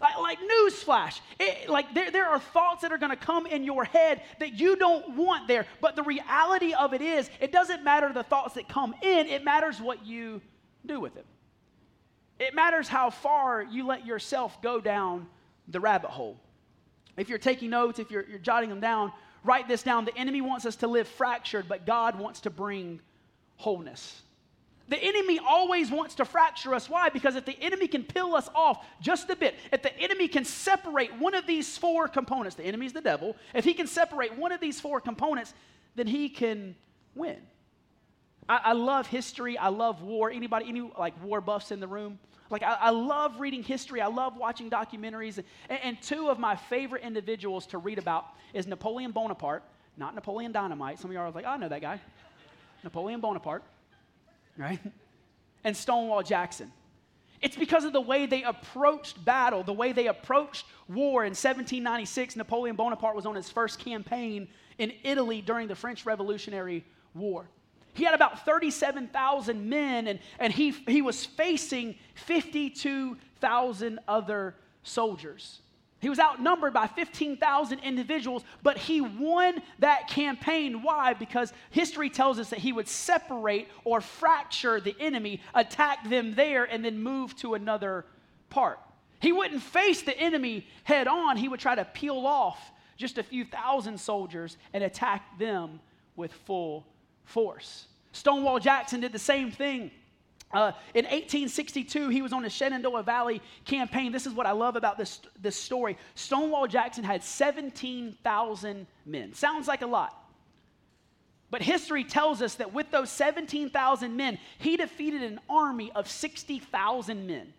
Like, 0.00 0.18
like 0.18 0.38
newsflash, 0.38 1.20
it, 1.40 1.70
like 1.70 1.94
there, 1.94 2.10
there 2.10 2.28
are 2.28 2.38
thoughts 2.38 2.82
that 2.82 2.92
are 2.92 2.98
going 2.98 3.10
to 3.12 3.16
come 3.16 3.46
in 3.46 3.64
your 3.64 3.84
head 3.84 4.20
that 4.38 4.52
you 4.58 4.76
don't 4.76 5.16
want 5.16 5.48
there. 5.48 5.66
But 5.80 5.96
the 5.96 6.02
reality 6.02 6.74
of 6.74 6.92
it 6.92 7.00
is, 7.00 7.30
it 7.40 7.52
doesn't 7.52 7.84
matter 7.84 8.12
the 8.12 8.24
thoughts 8.24 8.54
that 8.54 8.68
come 8.68 8.94
in, 9.00 9.26
it 9.28 9.44
matters 9.44 9.80
what 9.80 10.04
you 10.04 10.42
do 10.84 11.00
with 11.00 11.14
them. 11.14 11.24
It 12.38 12.54
matters 12.54 12.88
how 12.88 13.10
far 13.10 13.62
you 13.62 13.86
let 13.86 14.04
yourself 14.04 14.60
go 14.60 14.80
down 14.80 15.28
the 15.68 15.80
rabbit 15.80 16.10
hole. 16.10 16.38
If 17.16 17.28
you're 17.28 17.38
taking 17.38 17.70
notes, 17.70 17.98
if 17.98 18.10
you're, 18.10 18.24
you're 18.28 18.38
jotting 18.38 18.68
them 18.68 18.80
down, 18.80 19.12
write 19.44 19.68
this 19.68 19.82
down. 19.82 20.04
The 20.04 20.16
enemy 20.16 20.40
wants 20.40 20.66
us 20.66 20.76
to 20.76 20.86
live 20.86 21.06
fractured, 21.06 21.68
but 21.68 21.86
God 21.86 22.18
wants 22.18 22.40
to 22.40 22.50
bring 22.50 23.00
wholeness. 23.56 24.22
The 24.88 24.98
enemy 25.02 25.38
always 25.38 25.90
wants 25.90 26.14
to 26.16 26.24
fracture 26.24 26.74
us. 26.74 26.90
Why? 26.90 27.08
Because 27.08 27.36
if 27.36 27.46
the 27.46 27.58
enemy 27.60 27.88
can 27.88 28.02
peel 28.02 28.34
us 28.34 28.50
off 28.54 28.84
just 29.00 29.30
a 29.30 29.36
bit, 29.36 29.54
if 29.72 29.80
the 29.82 29.96
enemy 29.98 30.28
can 30.28 30.44
separate 30.44 31.14
one 31.18 31.34
of 31.34 31.46
these 31.46 31.78
four 31.78 32.06
components, 32.06 32.56
the 32.56 32.64
enemy's 32.64 32.92
the 32.92 33.00
devil, 33.00 33.34
if 33.54 33.64
he 33.64 33.72
can 33.72 33.86
separate 33.86 34.36
one 34.36 34.52
of 34.52 34.60
these 34.60 34.80
four 34.80 35.00
components, 35.00 35.54
then 35.94 36.06
he 36.06 36.28
can 36.28 36.76
win. 37.14 37.38
I, 38.48 38.60
I 38.64 38.72
love 38.72 39.06
history. 39.06 39.56
I 39.56 39.68
love 39.68 40.02
war. 40.02 40.30
Anybody, 40.30 40.66
any 40.68 40.90
like 40.98 41.14
war 41.22 41.40
buffs 41.40 41.70
in 41.70 41.80
the 41.80 41.88
room? 41.88 42.18
Like, 42.50 42.62
I, 42.62 42.74
I 42.74 42.90
love 42.90 43.40
reading 43.40 43.62
history. 43.62 44.00
I 44.00 44.06
love 44.06 44.36
watching 44.36 44.70
documentaries. 44.70 45.42
And, 45.68 45.80
and 45.82 46.02
two 46.02 46.28
of 46.28 46.38
my 46.38 46.56
favorite 46.56 47.02
individuals 47.02 47.66
to 47.68 47.78
read 47.78 47.98
about 47.98 48.26
is 48.52 48.66
Napoleon 48.66 49.12
Bonaparte, 49.12 49.64
not 49.96 50.14
Napoleon 50.14 50.52
Dynamite. 50.52 50.98
Some 50.98 51.10
of 51.10 51.14
y'all 51.14 51.24
are 51.24 51.30
like, 51.30 51.44
oh, 51.46 51.50
I 51.50 51.56
know 51.56 51.68
that 51.68 51.80
guy. 51.80 52.00
Napoleon 52.82 53.20
Bonaparte 53.20 53.64
right? 54.56 54.80
And 55.62 55.76
Stonewall 55.76 56.22
Jackson. 56.22 56.72
It's 57.40 57.56
because 57.56 57.84
of 57.84 57.92
the 57.92 58.00
way 58.00 58.26
they 58.26 58.42
approached 58.42 59.22
battle, 59.24 59.62
the 59.62 59.72
way 59.72 59.92
they 59.92 60.06
approached 60.06 60.64
war. 60.88 61.24
In 61.24 61.30
1796, 61.30 62.36
Napoleon 62.36 62.76
Bonaparte 62.76 63.16
was 63.16 63.26
on 63.26 63.34
his 63.34 63.50
first 63.50 63.78
campaign 63.78 64.48
in 64.78 64.92
Italy 65.02 65.42
during 65.42 65.68
the 65.68 65.74
French 65.74 66.06
Revolutionary 66.06 66.84
War. 67.14 67.46
He 67.94 68.04
had 68.04 68.14
about 68.14 68.44
37,000 68.44 69.68
men, 69.68 70.08
and, 70.08 70.18
and 70.38 70.52
he, 70.52 70.70
he 70.70 71.00
was 71.00 71.24
facing 71.24 71.94
52,000 72.14 74.00
other 74.06 74.56
soldiers. 74.82 75.60
He 76.00 76.10
was 76.10 76.18
outnumbered 76.18 76.74
by 76.74 76.86
15,000 76.88 77.78
individuals, 77.78 78.44
but 78.62 78.76
he 78.76 79.00
won 79.00 79.62
that 79.78 80.08
campaign. 80.08 80.82
Why? 80.82 81.14
Because 81.14 81.52
history 81.70 82.10
tells 82.10 82.38
us 82.38 82.50
that 82.50 82.58
he 82.58 82.72
would 82.72 82.88
separate 82.88 83.68
or 83.84 84.00
fracture 84.02 84.80
the 84.80 84.94
enemy, 85.00 85.40
attack 85.54 86.06
them 86.10 86.34
there, 86.34 86.64
and 86.64 86.84
then 86.84 87.02
move 87.02 87.34
to 87.36 87.54
another 87.54 88.04
part. 88.50 88.80
He 89.20 89.32
wouldn't 89.32 89.62
face 89.62 90.02
the 90.02 90.18
enemy 90.18 90.66
head 90.82 91.06
on, 91.06 91.36
he 91.38 91.48
would 91.48 91.60
try 91.60 91.74
to 91.74 91.84
peel 91.86 92.26
off 92.26 92.72
just 92.96 93.16
a 93.16 93.22
few 93.22 93.44
thousand 93.44 93.98
soldiers 93.98 94.58
and 94.74 94.84
attack 94.84 95.38
them 95.38 95.80
with 96.16 96.32
full 96.32 96.86
force. 97.24 97.86
Stonewall 98.12 98.58
Jackson 98.58 99.00
did 99.00 99.12
the 99.12 99.18
same 99.18 99.50
thing. 99.50 99.90
Uh, 100.52 100.70
in 100.94 101.04
1862, 101.04 102.10
he 102.10 102.22
was 102.22 102.32
on 102.32 102.42
the 102.42 102.50
Shenandoah 102.50 103.02
Valley 103.02 103.42
campaign. 103.64 104.12
This 104.12 104.24
is 104.24 104.32
what 104.32 104.46
I 104.46 104.52
love 104.52 104.76
about 104.76 104.96
this, 104.96 105.20
this 105.40 105.56
story. 105.56 105.98
Stonewall 106.14 106.68
Jackson 106.68 107.02
had 107.02 107.24
17,000 107.24 108.86
men. 109.04 109.34
Sounds 109.34 109.66
like 109.66 109.82
a 109.82 109.86
lot. 109.86 110.16
But 111.50 111.62
history 111.62 112.04
tells 112.04 112.40
us 112.40 112.54
that 112.56 112.72
with 112.72 112.90
those 112.92 113.10
17,000 113.10 114.16
men, 114.16 114.38
he 114.58 114.76
defeated 114.76 115.22
an 115.22 115.40
army 115.48 115.90
of 115.94 116.08
60,000 116.08 117.26
men. 117.26 117.52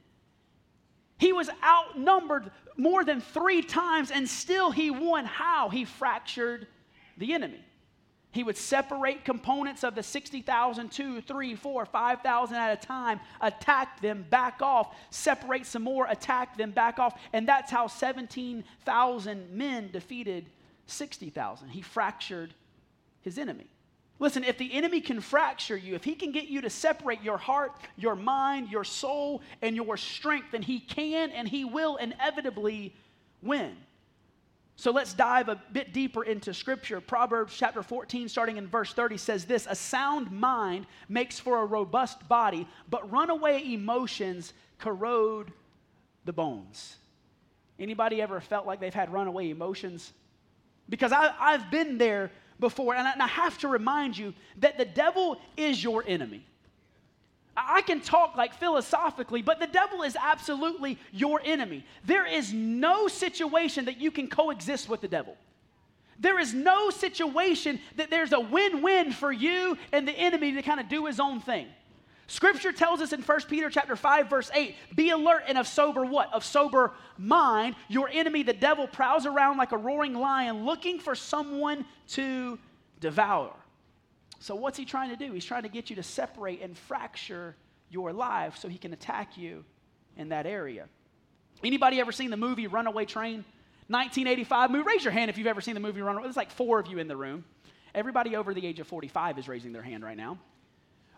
He 1.17 1.33
was 1.33 1.49
outnumbered 1.63 2.51
more 2.77 3.03
than 3.03 3.21
three 3.21 3.61
times, 3.61 4.11
and 4.11 4.27
still 4.27 4.71
he 4.71 4.89
won. 4.89 5.25
How? 5.25 5.69
He 5.69 5.85
fractured 5.85 6.67
the 7.17 7.33
enemy. 7.33 7.63
He 8.35 8.43
would 8.43 8.57
separate 8.57 9.23
components 9.23 9.85
of 9.85 9.95
the 9.95 10.03
60,000, 10.03 10.91
two, 10.91 11.21
three, 11.21 11.55
four, 11.55 11.85
5,000 11.85 12.57
at 12.57 12.83
a 12.83 12.85
time, 12.85 13.21
attack 13.39 14.01
them, 14.01 14.25
back 14.29 14.61
off, 14.61 14.93
separate 15.09 15.65
some 15.65 15.83
more, 15.83 16.05
attack 16.07 16.57
them, 16.57 16.71
back 16.71 16.99
off. 16.99 17.17
And 17.31 17.47
that's 17.47 17.71
how 17.71 17.87
17,000 17.87 19.51
men 19.51 19.89
defeated 19.89 20.47
60,000. 20.87 21.69
He 21.69 21.81
fractured 21.81 22.53
his 23.21 23.37
enemy. 23.37 23.67
Listen, 24.19 24.43
if 24.43 24.57
the 24.57 24.73
enemy 24.73 24.99
can 24.99 25.21
fracture 25.21 25.77
you, 25.77 25.95
if 25.95 26.03
he 26.03 26.13
can 26.13 26.33
get 26.33 26.49
you 26.49 26.59
to 26.59 26.69
separate 26.69 27.23
your 27.23 27.37
heart, 27.37 27.71
your 27.95 28.17
mind, 28.17 28.67
your 28.67 28.83
soul, 28.83 29.43
and 29.61 29.77
your 29.77 29.95
strength, 29.95 30.47
then 30.51 30.61
he 30.61 30.81
can 30.81 31.31
and 31.31 31.47
he 31.47 31.63
will 31.63 31.95
inevitably 31.95 32.93
win. 33.41 33.77
So 34.77 34.91
let's 34.91 35.13
dive 35.13 35.47
a 35.47 35.61
bit 35.71 35.93
deeper 35.93 36.23
into 36.23 36.53
scripture. 36.53 36.99
Proverbs 36.99 37.55
chapter 37.57 37.81
14, 37.81 38.27
starting 38.27 38.57
in 38.57 38.67
verse 38.67 38.93
30, 38.93 39.17
says 39.17 39.45
this 39.45 39.67
A 39.69 39.75
sound 39.75 40.31
mind 40.31 40.85
makes 41.07 41.39
for 41.39 41.61
a 41.61 41.65
robust 41.65 42.27
body, 42.27 42.67
but 42.89 43.09
runaway 43.09 43.63
emotions 43.73 44.53
corrode 44.77 45.51
the 46.25 46.33
bones. 46.33 46.97
Anybody 47.79 48.21
ever 48.21 48.41
felt 48.41 48.65
like 48.65 48.79
they've 48.79 48.93
had 48.93 49.11
runaway 49.13 49.49
emotions? 49.49 50.11
Because 50.89 51.11
I, 51.11 51.31
have 51.39 51.71
been 51.71 51.97
there 51.97 52.31
before, 52.59 52.95
and 52.95 53.07
I, 53.07 53.11
and 53.13 53.21
I 53.21 53.27
have 53.27 53.57
to 53.59 53.67
remind 53.67 54.17
you 54.17 54.33
that 54.57 54.77
the 54.77 54.85
devil 54.85 55.39
is 55.57 55.83
your 55.83 56.03
enemy. 56.05 56.45
I 57.57 57.81
can 57.81 58.01
talk 58.01 58.35
like 58.35 58.53
philosophically, 58.53 59.41
but 59.41 59.59
the 59.59 59.67
devil 59.67 60.03
is 60.03 60.17
absolutely 60.21 60.99
your 61.11 61.41
enemy. 61.43 61.85
There 62.03 62.25
is 62.25 62.53
no 62.53 63.07
situation 63.07 63.85
that 63.85 63.99
you 63.99 64.11
can 64.11 64.27
coexist 64.27 64.89
with 64.89 65.01
the 65.01 65.07
devil. 65.07 65.37
There 66.19 66.39
is 66.39 66.53
no 66.53 66.89
situation 66.89 67.79
that 67.97 68.09
there's 68.09 68.33
a 68.33 68.39
win 68.39 68.81
win 68.81 69.11
for 69.11 69.31
you 69.31 69.77
and 69.91 70.07
the 70.07 70.13
enemy 70.13 70.53
to 70.53 70.61
kind 70.61 70.79
of 70.79 70.89
do 70.89 71.05
his 71.05 71.19
own 71.19 71.41
thing. 71.41 71.67
Scripture 72.27 72.71
tells 72.71 73.01
us 73.01 73.13
in 73.13 73.21
1 73.21 73.41
Peter 73.49 73.69
chapter 73.69 73.95
5 73.95 74.29
verse 74.29 74.49
8, 74.53 74.75
be 74.95 75.11
alert 75.11 75.43
and 75.47 75.57
of 75.57 75.67
sober 75.67 76.05
what? 76.05 76.33
Of 76.33 76.43
sober 76.43 76.93
mind. 77.17 77.75
Your 77.87 78.09
enemy 78.09 78.43
the 78.43 78.53
devil 78.53 78.87
prowls 78.87 79.25
around 79.25 79.57
like 79.57 79.73
a 79.73 79.77
roaring 79.77 80.13
lion 80.15 80.65
looking 80.65 80.99
for 80.99 81.15
someone 81.15 81.85
to 82.09 82.57
devour. 82.99 83.53
So, 84.39 84.55
what's 84.55 84.77
he 84.77 84.85
trying 84.85 85.09
to 85.09 85.15
do? 85.15 85.31
He's 85.33 85.45
trying 85.45 85.63
to 85.63 85.69
get 85.69 85.89
you 85.89 85.95
to 85.97 86.03
separate 86.03 86.61
and 86.61 86.77
fracture 86.77 87.55
your 87.89 88.13
life 88.13 88.57
so 88.57 88.67
he 88.67 88.77
can 88.77 88.93
attack 88.93 89.37
you 89.37 89.63
in 90.17 90.29
that 90.29 90.45
area. 90.45 90.87
Anybody 91.63 91.99
ever 91.99 92.11
seen 92.11 92.29
the 92.29 92.37
movie 92.37 92.67
Runaway 92.67 93.05
Train? 93.05 93.45
1985 93.87 94.71
movie. 94.71 94.83
Raise 94.83 95.03
your 95.03 95.13
hand 95.13 95.29
if 95.29 95.37
you've 95.37 95.47
ever 95.47 95.61
seen 95.61 95.75
the 95.75 95.79
movie 95.79 96.01
Runaway. 96.01 96.23
There's 96.23 96.37
like 96.37 96.51
four 96.51 96.79
of 96.79 96.87
you 96.87 96.97
in 96.97 97.07
the 97.07 97.15
room. 97.15 97.45
Everybody 97.93 98.35
over 98.35 98.53
the 98.53 98.65
age 98.65 98.79
of 98.79 98.87
45 98.87 99.39
is 99.39 99.47
raising 99.47 99.71
their 99.71 99.83
hand 99.83 100.03
right 100.03 100.17
now. 100.17 100.37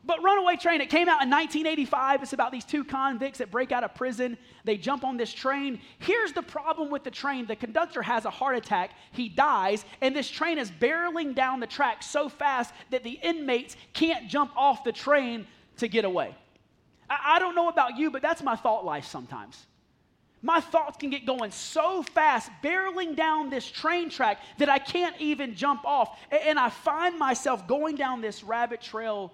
But 0.04 0.24
Runaway 0.24 0.56
Train, 0.56 0.80
it 0.80 0.90
came 0.90 1.10
out 1.10 1.22
in 1.22 1.30
1985. 1.30 2.24
It's 2.24 2.34
about 2.34 2.52
these 2.52 2.64
two 2.64 2.84
convicts 2.84 3.40
that 3.40 3.52
break 3.52 3.72
out 3.72 3.84
of 3.84 3.94
prison. 3.94 4.38
They 4.64 4.78
jump 4.78 5.04
on 5.04 5.18
this 5.18 5.34
train. 5.34 5.80
Here's 6.00 6.32
the 6.32 6.42
problem 6.42 6.90
with 6.90 7.04
the 7.04 7.12
train 7.12 7.46
the 7.46 7.56
conductor 7.56 8.02
has 8.02 8.26
a 8.26 8.30
heart 8.30 8.56
attack, 8.56 8.92
he 9.12 9.28
dies, 9.28 9.84
and 10.02 10.16
this 10.16 10.30
train 10.30 10.58
is 10.58 10.72
barreling 10.72 11.36
down 11.36 11.60
the 11.60 11.68
track 11.68 12.04
so 12.04 12.30
fast 12.30 12.74
that 12.90 13.04
the 13.04 13.20
inmates 13.22 13.76
can't 13.94 14.30
jump 14.30 14.52
off 14.56 14.84
the 14.84 14.94
train 14.94 15.46
to 15.78 15.88
get 15.88 16.06
away. 16.06 16.36
I, 17.10 17.36
I 17.36 17.40
don't 17.40 17.56
know 17.56 17.68
about 17.68 17.98
you, 17.98 18.10
but 18.10 18.22
that's 18.22 18.44
my 18.44 18.56
thought 18.56 18.86
life 18.86 19.06
sometimes. 19.06 19.66
My 20.42 20.60
thoughts 20.62 20.98
can 20.98 21.10
get 21.10 21.26
going 21.26 21.52
so 21.52 22.04
fast, 22.04 22.52
barreling 22.64 23.16
down 23.16 23.50
this 23.50 23.70
train 23.70 24.10
track, 24.10 24.40
that 24.60 24.70
I 24.70 24.78
can't 24.78 25.16
even 25.20 25.56
jump 25.56 25.84
off. 25.84 26.20
And 26.32 26.60
I 26.60 26.70
find 26.70 27.18
myself 27.18 27.68
going 27.68 27.96
down 27.96 28.22
this 28.22 28.44
rabbit 28.44 28.82
trail 28.82 29.34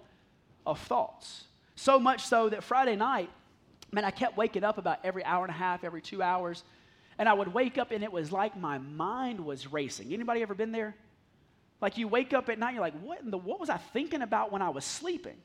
of 0.66 0.80
thoughts. 0.80 1.46
So 1.76 2.00
much 2.00 2.26
so 2.26 2.50
that 2.50 2.64
Friday 2.64 2.96
night, 2.96 3.30
man, 3.92 4.06
I 4.06 4.12
kept 4.12 4.38
waking 4.38 4.64
up 4.64 4.78
about 4.78 5.00
every 5.04 5.24
hour 5.24 5.44
and 5.44 5.54
a 5.54 5.58
half, 5.58 5.84
every 5.84 6.02
two 6.02 6.22
hours. 6.22 6.64
And 7.18 7.30
I 7.30 7.34
would 7.34 7.54
wake 7.54 7.78
up 7.78 7.92
and 7.92 8.04
it 8.04 8.12
was 8.12 8.32
like 8.32 8.58
my 8.58 8.78
mind 8.78 9.44
was 9.44 9.72
racing. 9.72 10.14
Anybody 10.14 10.42
ever 10.42 10.56
been 10.56 10.72
there? 10.72 10.96
Like 11.82 11.98
you 11.98 12.08
wake 12.08 12.34
up 12.34 12.50
at 12.50 12.58
night, 12.58 12.74
you're 12.74 12.82
like, 12.82 13.00
what 13.02 13.22
in 13.22 13.30
the 13.30 13.38
what 13.38 13.60
was 13.60 13.70
I 13.70 13.78
thinking 13.78 14.22
about 14.22 14.52
when 14.52 14.62
I 14.62 14.70
was 14.70 14.86
sleeping? 14.86 15.36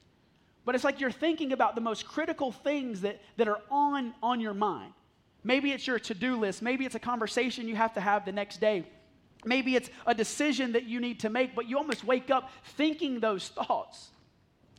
but 0.68 0.74
it's 0.74 0.84
like 0.84 1.00
you're 1.00 1.10
thinking 1.10 1.52
about 1.52 1.74
the 1.74 1.80
most 1.80 2.06
critical 2.06 2.52
things 2.52 3.00
that, 3.00 3.22
that 3.38 3.48
are 3.48 3.62
on, 3.70 4.12
on 4.22 4.38
your 4.38 4.52
mind. 4.52 4.92
Maybe 5.42 5.72
it's 5.72 5.86
your 5.86 5.98
to 6.00 6.12
do 6.12 6.36
list. 6.36 6.60
Maybe 6.60 6.84
it's 6.84 6.94
a 6.94 6.98
conversation 6.98 7.66
you 7.68 7.74
have 7.74 7.94
to 7.94 8.02
have 8.02 8.26
the 8.26 8.32
next 8.32 8.60
day. 8.60 8.84
Maybe 9.46 9.76
it's 9.76 9.88
a 10.06 10.14
decision 10.14 10.72
that 10.72 10.84
you 10.84 11.00
need 11.00 11.20
to 11.20 11.30
make, 11.30 11.54
but 11.54 11.70
you 11.70 11.78
almost 11.78 12.04
wake 12.04 12.30
up 12.30 12.50
thinking 12.76 13.18
those 13.18 13.48
thoughts. 13.48 14.10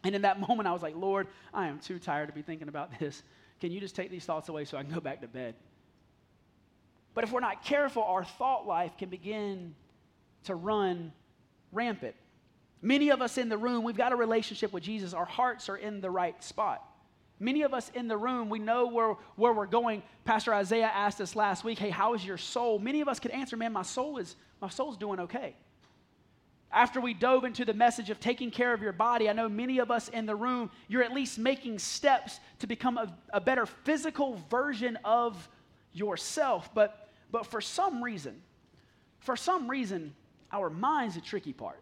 And 0.04 0.16
in 0.16 0.22
that 0.22 0.40
moment, 0.40 0.68
I 0.68 0.72
was 0.72 0.82
like, 0.82 0.96
Lord, 0.96 1.28
I 1.54 1.68
am 1.68 1.80
too 1.80 2.00
tired 2.00 2.28
to 2.28 2.34
be 2.34 2.42
thinking 2.42 2.68
about 2.68 2.98
this. 3.00 3.22
Can 3.60 3.72
you 3.72 3.80
just 3.80 3.96
take 3.96 4.10
these 4.10 4.26
thoughts 4.26 4.50
away 4.50 4.66
so 4.66 4.78
I 4.78 4.84
can 4.84 4.94
go 4.94 5.02
back 5.02 5.22
to 5.22 5.28
bed? 5.28 5.56
But 7.14 7.24
if 7.24 7.32
we're 7.32 7.42
not 7.42 7.66
careful, 7.66 8.04
our 8.04 8.24
thought 8.24 8.66
life 8.66 8.98
can 8.98 9.10
begin 9.10 9.76
to 10.46 10.56
run 10.56 11.12
rampant. 11.72 12.16
Many 12.82 13.10
of 13.10 13.22
us 13.22 13.38
in 13.38 13.50
the 13.50 13.58
room, 13.58 13.84
we've 13.84 13.98
got 13.98 14.14
a 14.14 14.16
relationship 14.16 14.72
with 14.72 14.84
Jesus. 14.84 15.14
Our 15.14 15.26
hearts 15.26 15.68
are 15.68 15.76
in 15.76 16.00
the 16.00 16.10
right 16.10 16.42
spot. 16.42 16.82
Many 17.42 17.64
of 17.64 17.74
us 17.74 17.90
in 17.94 18.08
the 18.08 18.18
room, 18.18 18.50
we 18.50 18.60
know 18.60 18.88
where, 18.88 19.16
where 19.36 19.54
we're 19.54 19.66
going. 19.66 20.04
Pastor 20.26 20.54
Isaiah 20.54 20.92
asked 20.94 21.22
us 21.22 21.36
last 21.36 21.64
week, 21.64 21.80
hey, 21.80 21.90
how 21.90 22.14
is 22.14 22.26
your 22.26 22.38
soul? 22.38 22.80
Many 22.80 23.02
of 23.02 23.08
us 23.08 23.20
could 23.20 23.32
answer, 23.32 23.58
man, 23.58 23.74
my 23.74 23.82
soul 23.82 24.18
is, 24.18 24.36
my 24.62 24.70
soul's 24.70 24.98
doing 24.98 25.20
okay. 25.22 25.56
After 26.72 27.02
we 27.02 27.16
dove 27.16 27.46
into 27.46 27.66
the 27.66 27.74
message 27.74 28.12
of 28.12 28.20
taking 28.20 28.52
care 28.52 28.74
of 28.74 28.82
your 28.82 28.94
body, 28.94 29.28
I 29.28 29.34
know 29.34 29.50
many 29.50 29.80
of 29.80 29.90
us 29.90 30.08
in 30.08 30.28
the 30.28 30.36
room, 30.36 30.70
you're 30.88 31.02
at 31.02 31.14
least 31.14 31.40
making 31.40 31.80
steps 31.80 32.40
to 32.60 32.68
become 32.68 32.98
a, 32.98 33.12
a 33.34 33.42
better 33.42 33.66
physical 33.66 34.40
version 34.52 34.98
of 35.04 35.50
yourself. 35.94 36.70
But, 36.76 37.10
but 37.32 37.48
for 37.48 37.60
some 37.60 38.04
reason, 38.04 38.40
for 39.20 39.36
some 39.36 39.70
reason, 39.70 40.14
our 40.52 40.70
mind's 40.70 41.18
a 41.18 41.22
tricky 41.22 41.54
part. 41.54 41.82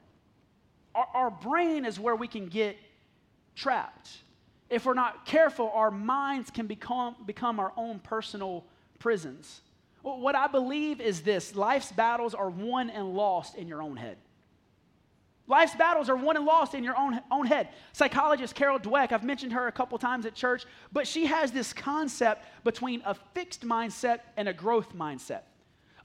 Our, 0.96 1.08
our 1.14 1.32
brain 1.32 1.84
is 1.84 2.00
where 2.00 2.16
we 2.16 2.30
can 2.30 2.48
get 2.48 2.78
trapped. 3.56 4.10
If 4.70 4.86
we're 4.86 4.94
not 4.94 5.26
careful, 5.26 5.70
our 5.74 5.92
minds 5.92 6.50
can 6.50 6.66
become, 6.66 7.16
become 7.26 7.60
our 7.60 7.74
own 7.76 8.00
personal 8.00 8.66
prisons. 9.00 9.62
Well, 10.02 10.20
what 10.20 10.36
I 10.36 10.48
believe 10.48 11.02
is 11.02 11.22
this 11.22 11.56
life's 11.56 11.92
battles 11.92 12.34
are 12.34 12.50
won 12.50 12.90
and 12.90 13.14
lost 13.14 13.56
in 13.56 13.68
your 13.68 13.82
own 13.82 13.98
head. 13.98 14.18
Life's 15.50 15.76
battles 15.76 16.10
are 16.10 16.16
won 16.16 16.36
and 16.36 16.46
lost 16.46 16.74
in 16.74 16.84
your 16.84 16.98
own, 16.98 17.22
own 17.32 17.46
head. 17.46 17.70
Psychologist 17.94 18.54
Carol 18.54 18.80
Dweck, 18.80 19.14
I've 19.14 19.24
mentioned 19.24 19.54
her 19.54 19.68
a 19.68 19.72
couple 19.72 19.98
times 19.98 20.26
at 20.26 20.36
church, 20.36 20.66
but 20.92 21.08
she 21.08 21.26
has 21.26 21.52
this 21.52 21.72
concept 21.72 22.46
between 22.66 23.02
a 23.06 23.16
fixed 23.34 23.66
mindset 23.66 24.20
and 24.36 24.50
a 24.50 24.54
growth 24.54 24.94
mindset. 24.94 25.42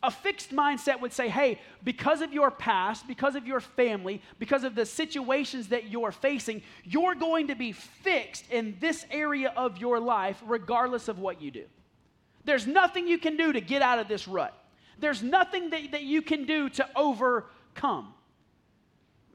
A 0.04 0.11
fixed 0.11 0.50
mindset 0.50 1.00
would 1.00 1.12
say, 1.12 1.28
hey, 1.28 1.61
because 1.84 2.22
of 2.22 2.32
your 2.32 2.50
past, 2.50 3.06
because 3.06 3.37
of 3.37 3.46
your 3.46 3.61
family, 3.61 4.20
because 4.38 4.64
of 4.64 4.75
the 4.75 4.87
situations 4.87 5.68
that 5.68 5.90
you're 5.90 6.12
facing, 6.12 6.62
you're 6.84 7.14
going 7.14 7.49
to 7.49 7.54
be 7.54 7.72
fixed 7.72 8.50
in 8.50 8.76
this 8.80 9.06
area 9.11 9.52
of 9.56 9.78
your 9.78 10.00
life 10.00 10.42
regardless 10.46 11.08
of 11.08 11.18
what 11.18 11.40
you 11.40 11.50
do. 11.50 11.64
There's 12.44 12.66
nothing 12.66 13.06
you 13.06 13.18
can 13.18 13.37
do 13.37 13.52
to 13.52 13.61
get 13.61 13.82
out 13.82 14.00
of 14.00 14.08
this 14.08 14.26
rut. 14.26 14.56
There's 14.99 15.22
nothing 15.22 15.70
that, 15.70 15.92
that 15.92 16.02
you 16.02 16.22
can 16.22 16.46
do 16.46 16.68
to 16.70 16.88
overcome. 16.96 18.14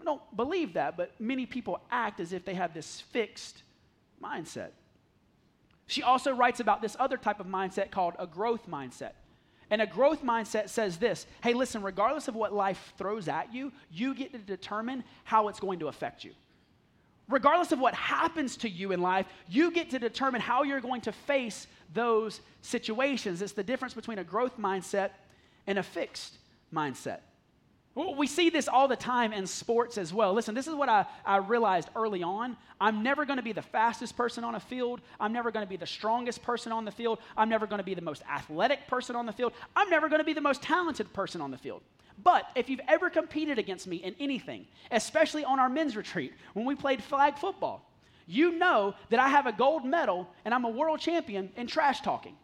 Don't 0.03 0.35
believe 0.35 0.73
that, 0.73 0.95
but 0.95 1.11
many 1.19 1.45
people 1.45 1.81
act 1.91 2.19
as 2.19 2.31
if 2.31 2.45
they 2.45 2.53
have 2.53 2.73
this 2.73 3.01
fixed 3.11 3.63
mindset. 4.23 4.69
She 5.87 6.03
also 6.03 6.33
writes 6.33 6.59
about 6.59 6.81
this 6.81 6.95
other 6.99 7.17
type 7.17 7.39
of 7.39 7.47
mindset 7.47 7.91
called 7.91 8.13
a 8.19 8.27
growth 8.27 8.69
mindset. 8.69 9.13
And 9.69 9.81
a 9.81 9.87
growth 9.87 10.23
mindset 10.23 10.69
says 10.69 10.97
this 10.97 11.25
hey, 11.41 11.53
listen, 11.53 11.81
regardless 11.81 12.27
of 12.27 12.35
what 12.35 12.53
life 12.53 12.93
throws 12.97 13.27
at 13.27 13.53
you, 13.53 13.71
you 13.91 14.13
get 14.13 14.31
to 14.33 14.37
determine 14.37 15.03
how 15.23 15.47
it's 15.47 15.59
going 15.59 15.79
to 15.79 15.87
affect 15.87 16.23
you. 16.23 16.31
Regardless 17.29 17.73
of 17.73 17.79
what 17.79 17.93
happens 17.93 18.55
to 18.57 18.69
you 18.69 18.93
in 18.93 19.01
life, 19.01 19.25
you 19.49 19.71
get 19.71 19.89
to 19.89 19.99
determine 19.99 20.39
how 20.39 20.63
you're 20.63 20.79
going 20.79 21.01
to 21.01 21.11
face 21.11 21.67
those 21.93 22.39
situations. 22.61 23.41
It's 23.41 23.51
the 23.51 23.63
difference 23.63 23.93
between 23.93 24.19
a 24.19 24.23
growth 24.23 24.57
mindset 24.57 25.11
and 25.65 25.77
a 25.77 25.83
fixed 25.83 26.37
mindset. 26.73 27.19
We 27.97 28.27
see 28.27 28.51
this 28.51 28.67
all 28.67 28.87
the 28.87 28.95
time 28.95 29.33
in 29.33 29.47
sports 29.47 29.97
as 29.97 30.13
well. 30.13 30.31
Listen, 30.31 30.53
this 30.53 30.67
is 30.67 30.75
what 30.75 30.87
I, 30.87 31.07
I 31.25 31.37
realized 31.37 31.89
early 31.95 32.21
on. 32.21 32.55
I'm 32.79 33.01
never 33.01 33.25
going 33.25 33.37
to 33.37 33.43
be 33.43 33.53
the 33.53 33.63
fastest 33.63 34.15
person 34.15 34.43
on 34.43 34.53
a 34.53 34.59
field. 34.59 35.01
I'm 35.19 35.33
never 35.33 35.49
going 35.49 35.65
to 35.65 35.69
be 35.69 35.77
the 35.77 35.87
strongest 35.87 36.43
person 36.43 36.71
on 36.71 36.85
the 36.85 36.91
field. 36.91 37.17
I'm 37.35 37.49
never 37.49 37.65
going 37.65 37.79
to 37.79 37.83
be 37.83 37.95
the 37.95 38.01
most 38.01 38.21
athletic 38.31 38.87
person 38.87 39.15
on 39.15 39.25
the 39.25 39.31
field. 39.31 39.53
I'm 39.75 39.89
never 39.89 40.09
going 40.09 40.19
to 40.19 40.25
be 40.25 40.33
the 40.33 40.41
most 40.41 40.61
talented 40.61 41.11
person 41.11 41.41
on 41.41 41.49
the 41.49 41.57
field. 41.57 41.81
But 42.23 42.45
if 42.53 42.69
you've 42.69 42.81
ever 42.87 43.09
competed 43.09 43.57
against 43.57 43.87
me 43.87 43.97
in 43.97 44.15
anything, 44.19 44.67
especially 44.91 45.43
on 45.43 45.59
our 45.59 45.69
men's 45.69 45.95
retreat 45.95 46.33
when 46.53 46.65
we 46.65 46.75
played 46.75 47.03
flag 47.03 47.39
football, 47.39 47.89
you 48.27 48.51
know 48.51 48.93
that 49.09 49.19
I 49.19 49.29
have 49.29 49.47
a 49.47 49.51
gold 49.51 49.85
medal 49.85 50.27
and 50.45 50.53
I'm 50.53 50.65
a 50.65 50.69
world 50.69 50.99
champion 50.99 51.49
in 51.55 51.65
trash 51.65 52.01
talking. 52.01 52.35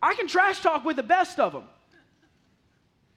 I 0.00 0.14
can 0.14 0.28
trash 0.28 0.60
talk 0.60 0.84
with 0.84 0.94
the 0.94 1.02
best 1.02 1.40
of 1.40 1.52
them. 1.52 1.64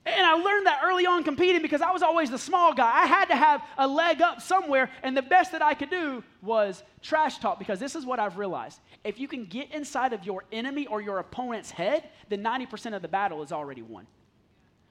And 0.06 0.24
I 0.24 0.34
learned 0.34 0.66
that 0.66 0.82
early 0.84 1.04
on 1.04 1.24
competing 1.24 1.62
because 1.62 1.82
I 1.82 1.90
was 1.90 2.00
always 2.00 2.30
the 2.30 2.38
small 2.38 2.72
guy. 2.72 3.02
I 3.02 3.06
had 3.06 3.24
to 3.26 3.34
have 3.34 3.60
a 3.76 3.88
leg 3.88 4.22
up 4.22 4.40
somewhere, 4.40 4.88
and 5.02 5.16
the 5.16 5.22
best 5.22 5.50
that 5.50 5.62
I 5.62 5.74
could 5.74 5.90
do 5.90 6.22
was 6.42 6.84
trash 7.02 7.38
talk 7.38 7.58
because 7.58 7.80
this 7.80 7.96
is 7.96 8.06
what 8.06 8.20
I've 8.20 8.38
realized. 8.38 8.78
If 9.02 9.18
you 9.18 9.26
can 9.26 9.46
get 9.46 9.72
inside 9.72 10.12
of 10.12 10.24
your 10.24 10.44
enemy 10.52 10.86
or 10.86 11.02
your 11.02 11.18
opponent's 11.18 11.72
head, 11.72 12.08
then 12.28 12.44
90% 12.44 12.94
of 12.94 13.02
the 13.02 13.08
battle 13.08 13.42
is 13.42 13.50
already 13.50 13.82
won. 13.82 14.06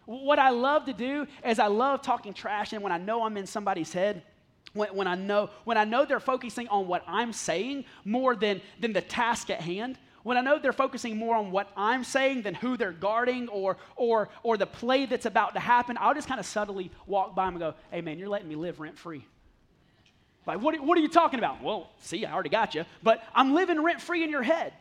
What 0.05 0.37
I 0.37 0.49
love 0.49 0.85
to 0.85 0.93
do 0.93 1.27
is 1.45 1.59
I 1.59 1.67
love 1.67 2.01
talking 2.01 2.33
trash, 2.33 2.73
and 2.73 2.83
when 2.83 2.91
I 2.91 2.97
know 2.97 3.23
I'm 3.23 3.37
in 3.37 3.47
somebody's 3.47 3.93
head, 3.93 4.21
when, 4.73 4.89
when, 4.89 5.07
I 5.07 5.15
know 5.15 5.49
when 5.63 5.77
I 5.77 5.85
know 5.85 6.03
they're 6.03 6.19
focusing 6.19 6.67
on 6.67 6.89
what 6.89 7.03
I'm 7.07 7.31
saying 7.31 7.85
more 8.03 8.35
than, 8.35 8.61
than 8.81 8.91
the 8.91 9.01
task 9.01 9.49
at 9.49 9.61
hand, 9.61 9.97
when 10.25 10.37
I 10.37 10.41
know 10.41 10.57
they're 10.57 10.73
focusing 10.73 11.17
more 11.17 11.35
on 11.35 11.51
what 11.51 11.69
I'm 11.77 12.03
saying 12.03 12.41
than 12.41 12.55
who 12.55 12.77
they're 12.77 12.91
guarding 12.91 13.47
or, 13.47 13.77
or, 13.95 14.29
or 14.41 14.57
the 14.57 14.65
play 14.65 15.05
that's 15.05 15.27
about 15.27 15.53
to 15.53 15.59
happen, 15.59 15.99
I'll 16.01 16.15
just 16.15 16.27
kind 16.27 16.39
of 16.39 16.47
subtly 16.47 16.89
walk 17.05 17.35
by 17.35 17.45
them 17.45 17.53
and 17.53 17.59
go, 17.59 17.73
hey, 17.91 18.01
man, 18.01 18.17
you're 18.17 18.27
letting 18.27 18.47
me 18.47 18.55
live 18.55 18.79
rent 18.79 18.97
free. 18.97 19.23
Like, 20.47 20.59
what, 20.61 20.83
what 20.83 20.97
are 20.97 21.01
you 21.01 21.09
talking 21.09 21.37
about? 21.37 21.61
Well, 21.61 21.91
see, 21.99 22.25
I 22.25 22.33
already 22.33 22.49
got 22.49 22.73
you. 22.73 22.85
But 23.03 23.21
I'm 23.35 23.53
living 23.53 23.79
rent 23.83 24.01
free 24.01 24.23
in 24.23 24.31
your 24.31 24.41
head. 24.41 24.73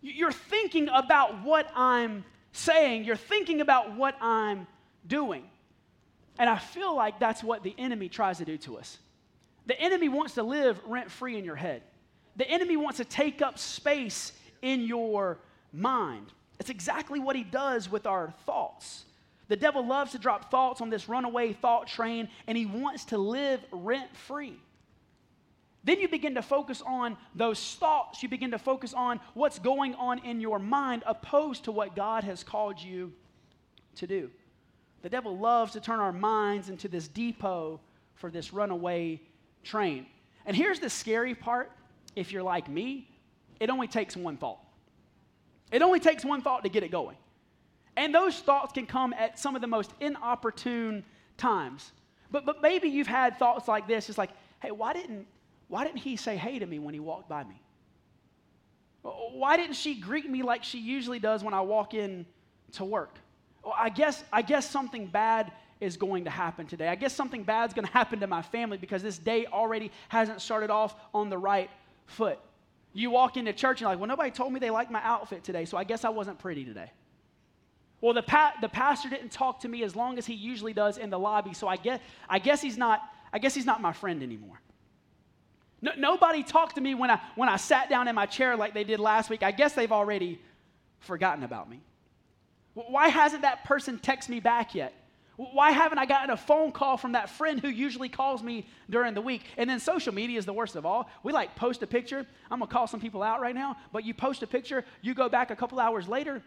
You're 0.00 0.32
thinking 0.32 0.88
about 0.88 1.44
what 1.44 1.70
I'm 1.76 2.24
saying, 2.50 3.04
you're 3.04 3.14
thinking 3.14 3.60
about 3.60 3.94
what 3.94 4.16
I'm 4.20 4.66
doing. 5.06 5.44
And 6.40 6.50
I 6.50 6.58
feel 6.58 6.96
like 6.96 7.20
that's 7.20 7.44
what 7.44 7.62
the 7.62 7.72
enemy 7.78 8.08
tries 8.08 8.38
to 8.38 8.44
do 8.44 8.58
to 8.58 8.78
us. 8.78 8.98
The 9.66 9.80
enemy 9.80 10.08
wants 10.08 10.34
to 10.34 10.42
live 10.42 10.80
rent 10.88 11.08
free 11.08 11.38
in 11.38 11.44
your 11.44 11.54
head. 11.54 11.82
The 12.34 12.50
enemy 12.50 12.76
wants 12.76 12.96
to 12.96 13.04
take 13.04 13.42
up 13.42 13.60
space 13.60 14.32
in 14.62 14.82
your 14.82 15.38
mind. 15.72 16.26
It's 16.58 16.70
exactly 16.70 17.18
what 17.18 17.36
he 17.36 17.44
does 17.44 17.90
with 17.90 18.06
our 18.06 18.32
thoughts. 18.46 19.04
The 19.48 19.56
devil 19.56 19.86
loves 19.86 20.12
to 20.12 20.18
drop 20.18 20.50
thoughts 20.50 20.80
on 20.80 20.88
this 20.88 21.08
runaway 21.08 21.52
thought 21.52 21.88
train, 21.88 22.28
and 22.46 22.56
he 22.56 22.64
wants 22.64 23.06
to 23.06 23.18
live 23.18 23.60
rent 23.70 24.16
free. 24.16 24.56
Then 25.84 25.98
you 26.00 26.08
begin 26.08 26.36
to 26.36 26.42
focus 26.42 26.82
on 26.86 27.16
those 27.34 27.74
thoughts. 27.74 28.22
You 28.22 28.28
begin 28.28 28.52
to 28.52 28.58
focus 28.58 28.94
on 28.94 29.20
what's 29.34 29.58
going 29.58 29.94
on 29.96 30.20
in 30.20 30.40
your 30.40 30.58
mind, 30.58 31.02
opposed 31.06 31.64
to 31.64 31.72
what 31.72 31.96
God 31.96 32.22
has 32.24 32.44
called 32.44 32.80
you 32.80 33.12
to 33.96 34.06
do. 34.06 34.30
The 35.02 35.08
devil 35.08 35.36
loves 35.36 35.72
to 35.72 35.80
turn 35.80 35.98
our 35.98 36.12
minds 36.12 36.68
into 36.68 36.86
this 36.86 37.08
depot 37.08 37.80
for 38.14 38.30
this 38.30 38.52
runaway 38.52 39.20
train. 39.64 40.06
And 40.46 40.56
here's 40.56 40.78
the 40.78 40.88
scary 40.88 41.34
part 41.34 41.72
if 42.14 42.30
you're 42.30 42.42
like 42.42 42.68
me, 42.68 43.08
it 43.62 43.70
only 43.70 43.86
takes 43.86 44.16
one 44.16 44.36
thought. 44.36 44.58
It 45.70 45.82
only 45.82 46.00
takes 46.00 46.24
one 46.24 46.42
thought 46.42 46.64
to 46.64 46.68
get 46.68 46.82
it 46.82 46.90
going. 46.90 47.16
And 47.96 48.12
those 48.12 48.36
thoughts 48.40 48.72
can 48.72 48.86
come 48.86 49.12
at 49.12 49.38
some 49.38 49.54
of 49.54 49.60
the 49.60 49.68
most 49.68 49.92
inopportune 50.00 51.04
times. 51.36 51.92
But, 52.32 52.44
but 52.44 52.60
maybe 52.60 52.88
you've 52.88 53.06
had 53.06 53.38
thoughts 53.38 53.68
like 53.68 53.86
this. 53.86 54.08
It's 54.08 54.18
like, 54.18 54.30
hey, 54.60 54.72
why 54.72 54.92
didn't, 54.94 55.28
why 55.68 55.84
didn't 55.84 55.98
he 55.98 56.16
say 56.16 56.36
hey 56.36 56.58
to 56.58 56.66
me 56.66 56.80
when 56.80 56.92
he 56.92 56.98
walked 56.98 57.28
by 57.28 57.44
me? 57.44 57.62
Why 59.02 59.56
didn't 59.56 59.76
she 59.76 59.94
greet 59.94 60.28
me 60.28 60.42
like 60.42 60.64
she 60.64 60.78
usually 60.78 61.20
does 61.20 61.44
when 61.44 61.54
I 61.54 61.60
walk 61.60 61.94
in 61.94 62.26
to 62.72 62.84
work? 62.84 63.16
Well, 63.62 63.74
I 63.78 63.90
guess, 63.90 64.24
I 64.32 64.42
guess 64.42 64.68
something 64.68 65.06
bad 65.06 65.52
is 65.80 65.96
going 65.96 66.24
to 66.24 66.30
happen 66.30 66.66
today. 66.66 66.88
I 66.88 66.96
guess 66.96 67.14
something 67.14 67.44
bad 67.44 67.70
is 67.70 67.74
going 67.74 67.86
to 67.86 67.92
happen 67.92 68.18
to 68.20 68.26
my 68.26 68.42
family 68.42 68.76
because 68.76 69.04
this 69.04 69.18
day 69.18 69.46
already 69.46 69.92
hasn't 70.08 70.40
started 70.40 70.70
off 70.70 70.96
on 71.14 71.30
the 71.30 71.38
right 71.38 71.70
foot. 72.06 72.40
You 72.92 73.10
walk 73.10 73.36
into 73.36 73.52
church 73.52 73.78
and 73.78 73.80
you're 73.80 73.90
like, 73.90 73.98
well, 73.98 74.08
nobody 74.08 74.30
told 74.30 74.52
me 74.52 74.60
they 74.60 74.70
liked 74.70 74.90
my 74.90 75.02
outfit 75.02 75.44
today, 75.44 75.64
so 75.64 75.76
I 75.76 75.84
guess 75.84 76.04
I 76.04 76.10
wasn't 76.10 76.38
pretty 76.38 76.64
today. 76.64 76.90
Well, 78.00 78.14
the, 78.14 78.22
pa- 78.22 78.54
the 78.60 78.68
pastor 78.68 79.08
didn't 79.08 79.30
talk 79.30 79.60
to 79.60 79.68
me 79.68 79.82
as 79.84 79.94
long 79.94 80.18
as 80.18 80.26
he 80.26 80.34
usually 80.34 80.72
does 80.72 80.98
in 80.98 81.08
the 81.08 81.18
lobby, 81.18 81.54
so 81.54 81.68
I 81.68 81.76
guess, 81.76 82.00
I 82.28 82.38
guess, 82.38 82.60
he's, 82.60 82.76
not, 82.76 83.00
I 83.32 83.38
guess 83.38 83.54
he's 83.54 83.64
not 83.64 83.80
my 83.80 83.92
friend 83.92 84.22
anymore. 84.22 84.60
No, 85.80 85.92
nobody 85.96 86.42
talked 86.42 86.74
to 86.76 86.80
me 86.80 86.94
when 86.94 87.10
I, 87.10 87.20
when 87.34 87.48
I 87.48 87.56
sat 87.56 87.88
down 87.88 88.08
in 88.08 88.14
my 88.14 88.26
chair 88.26 88.56
like 88.56 88.74
they 88.74 88.84
did 88.84 89.00
last 89.00 89.30
week. 89.30 89.42
I 89.42 89.52
guess 89.52 89.72
they've 89.72 89.90
already 89.90 90.40
forgotten 91.00 91.44
about 91.44 91.70
me. 91.70 91.80
Why 92.74 93.08
hasn't 93.08 93.42
that 93.42 93.64
person 93.64 93.98
texted 93.98 94.30
me 94.30 94.40
back 94.40 94.74
yet? 94.74 94.94
Why 95.36 95.70
haven't 95.70 95.98
I 95.98 96.04
gotten 96.04 96.30
a 96.30 96.36
phone 96.36 96.72
call 96.72 96.96
from 96.96 97.12
that 97.12 97.30
friend 97.30 97.58
who 97.58 97.68
usually 97.68 98.08
calls 98.08 98.42
me 98.42 98.66
during 98.90 99.14
the 99.14 99.20
week? 99.20 99.44
And 99.56 99.68
then 99.68 99.80
social 99.80 100.12
media 100.12 100.38
is 100.38 100.44
the 100.44 100.52
worst 100.52 100.76
of 100.76 100.84
all. 100.84 101.08
We 101.22 101.32
like 101.32 101.56
post 101.56 101.82
a 101.82 101.86
picture. 101.86 102.26
I'm 102.50 102.58
gonna 102.58 102.70
call 102.70 102.86
some 102.86 103.00
people 103.00 103.22
out 103.22 103.40
right 103.40 103.54
now, 103.54 103.76
but 103.92 104.04
you 104.04 104.12
post 104.12 104.42
a 104.42 104.46
picture, 104.46 104.84
you 105.00 105.14
go 105.14 105.28
back 105.28 105.50
a 105.50 105.56
couple 105.56 105.80
hours 105.80 106.06
later. 106.06 106.42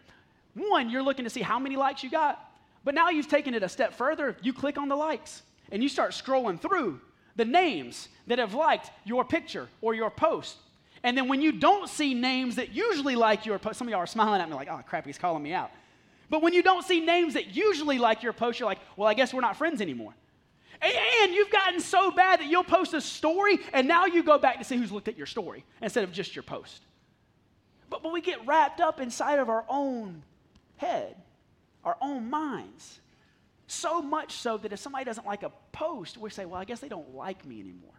One, 0.54 0.88
you're 0.88 1.02
looking 1.02 1.24
to 1.24 1.30
see 1.30 1.42
how 1.42 1.58
many 1.58 1.76
likes 1.76 2.02
you 2.02 2.10
got, 2.10 2.40
but 2.84 2.94
now 2.94 3.10
you've 3.10 3.28
taken 3.28 3.54
it 3.54 3.62
a 3.62 3.68
step 3.68 3.92
further. 3.92 4.36
You 4.40 4.52
click 4.52 4.78
on 4.78 4.88
the 4.88 4.96
likes 4.96 5.42
and 5.72 5.82
you 5.82 5.88
start 5.88 6.12
scrolling 6.12 6.60
through 6.60 7.00
the 7.34 7.44
names 7.44 8.08
that 8.28 8.38
have 8.38 8.54
liked 8.54 8.90
your 9.04 9.24
picture 9.24 9.68
or 9.82 9.94
your 9.94 10.10
post. 10.10 10.56
And 11.02 11.16
then 11.16 11.28
when 11.28 11.42
you 11.42 11.52
don't 11.52 11.88
see 11.88 12.14
names 12.14 12.56
that 12.56 12.72
usually 12.72 13.16
like 13.16 13.46
your 13.46 13.58
post, 13.58 13.78
some 13.78 13.88
of 13.88 13.90
y'all 13.90 14.00
are 14.00 14.06
smiling 14.06 14.40
at 14.40 14.48
me 14.48 14.54
like, 14.54 14.68
oh 14.70 14.80
crap, 14.86 15.04
he's 15.04 15.18
calling 15.18 15.42
me 15.42 15.52
out. 15.52 15.70
But 16.28 16.42
when 16.42 16.52
you 16.52 16.62
don't 16.62 16.84
see 16.84 17.00
names 17.00 17.34
that 17.34 17.54
usually 17.54 17.98
like 17.98 18.22
your 18.22 18.32
post, 18.32 18.58
you're 18.58 18.68
like, 18.68 18.80
well, 18.96 19.08
I 19.08 19.14
guess 19.14 19.32
we're 19.32 19.40
not 19.40 19.56
friends 19.56 19.80
anymore. 19.80 20.14
And 20.82 21.32
you've 21.32 21.50
gotten 21.50 21.80
so 21.80 22.10
bad 22.10 22.40
that 22.40 22.46
you'll 22.46 22.64
post 22.64 22.92
a 22.94 23.00
story 23.00 23.60
and 23.72 23.88
now 23.88 24.06
you 24.06 24.22
go 24.22 24.38
back 24.38 24.58
to 24.58 24.64
see 24.64 24.76
who's 24.76 24.92
looked 24.92 25.08
at 25.08 25.16
your 25.16 25.26
story 25.26 25.64
instead 25.80 26.04
of 26.04 26.12
just 26.12 26.36
your 26.36 26.42
post. 26.42 26.82
But, 27.88 28.02
but 28.02 28.12
we 28.12 28.20
get 28.20 28.46
wrapped 28.46 28.80
up 28.80 29.00
inside 29.00 29.38
of 29.38 29.48
our 29.48 29.64
own 29.68 30.22
head, 30.76 31.16
our 31.84 31.96
own 32.02 32.28
minds. 32.28 33.00
So 33.68 34.02
much 34.02 34.32
so 34.32 34.58
that 34.58 34.72
if 34.72 34.78
somebody 34.78 35.04
doesn't 35.04 35.26
like 35.26 35.42
a 35.42 35.52
post, 35.72 36.18
we 36.18 36.30
say, 36.30 36.44
well, 36.44 36.60
I 36.60 36.64
guess 36.64 36.80
they 36.80 36.88
don't 36.88 37.14
like 37.14 37.44
me 37.44 37.60
anymore. 37.60 37.94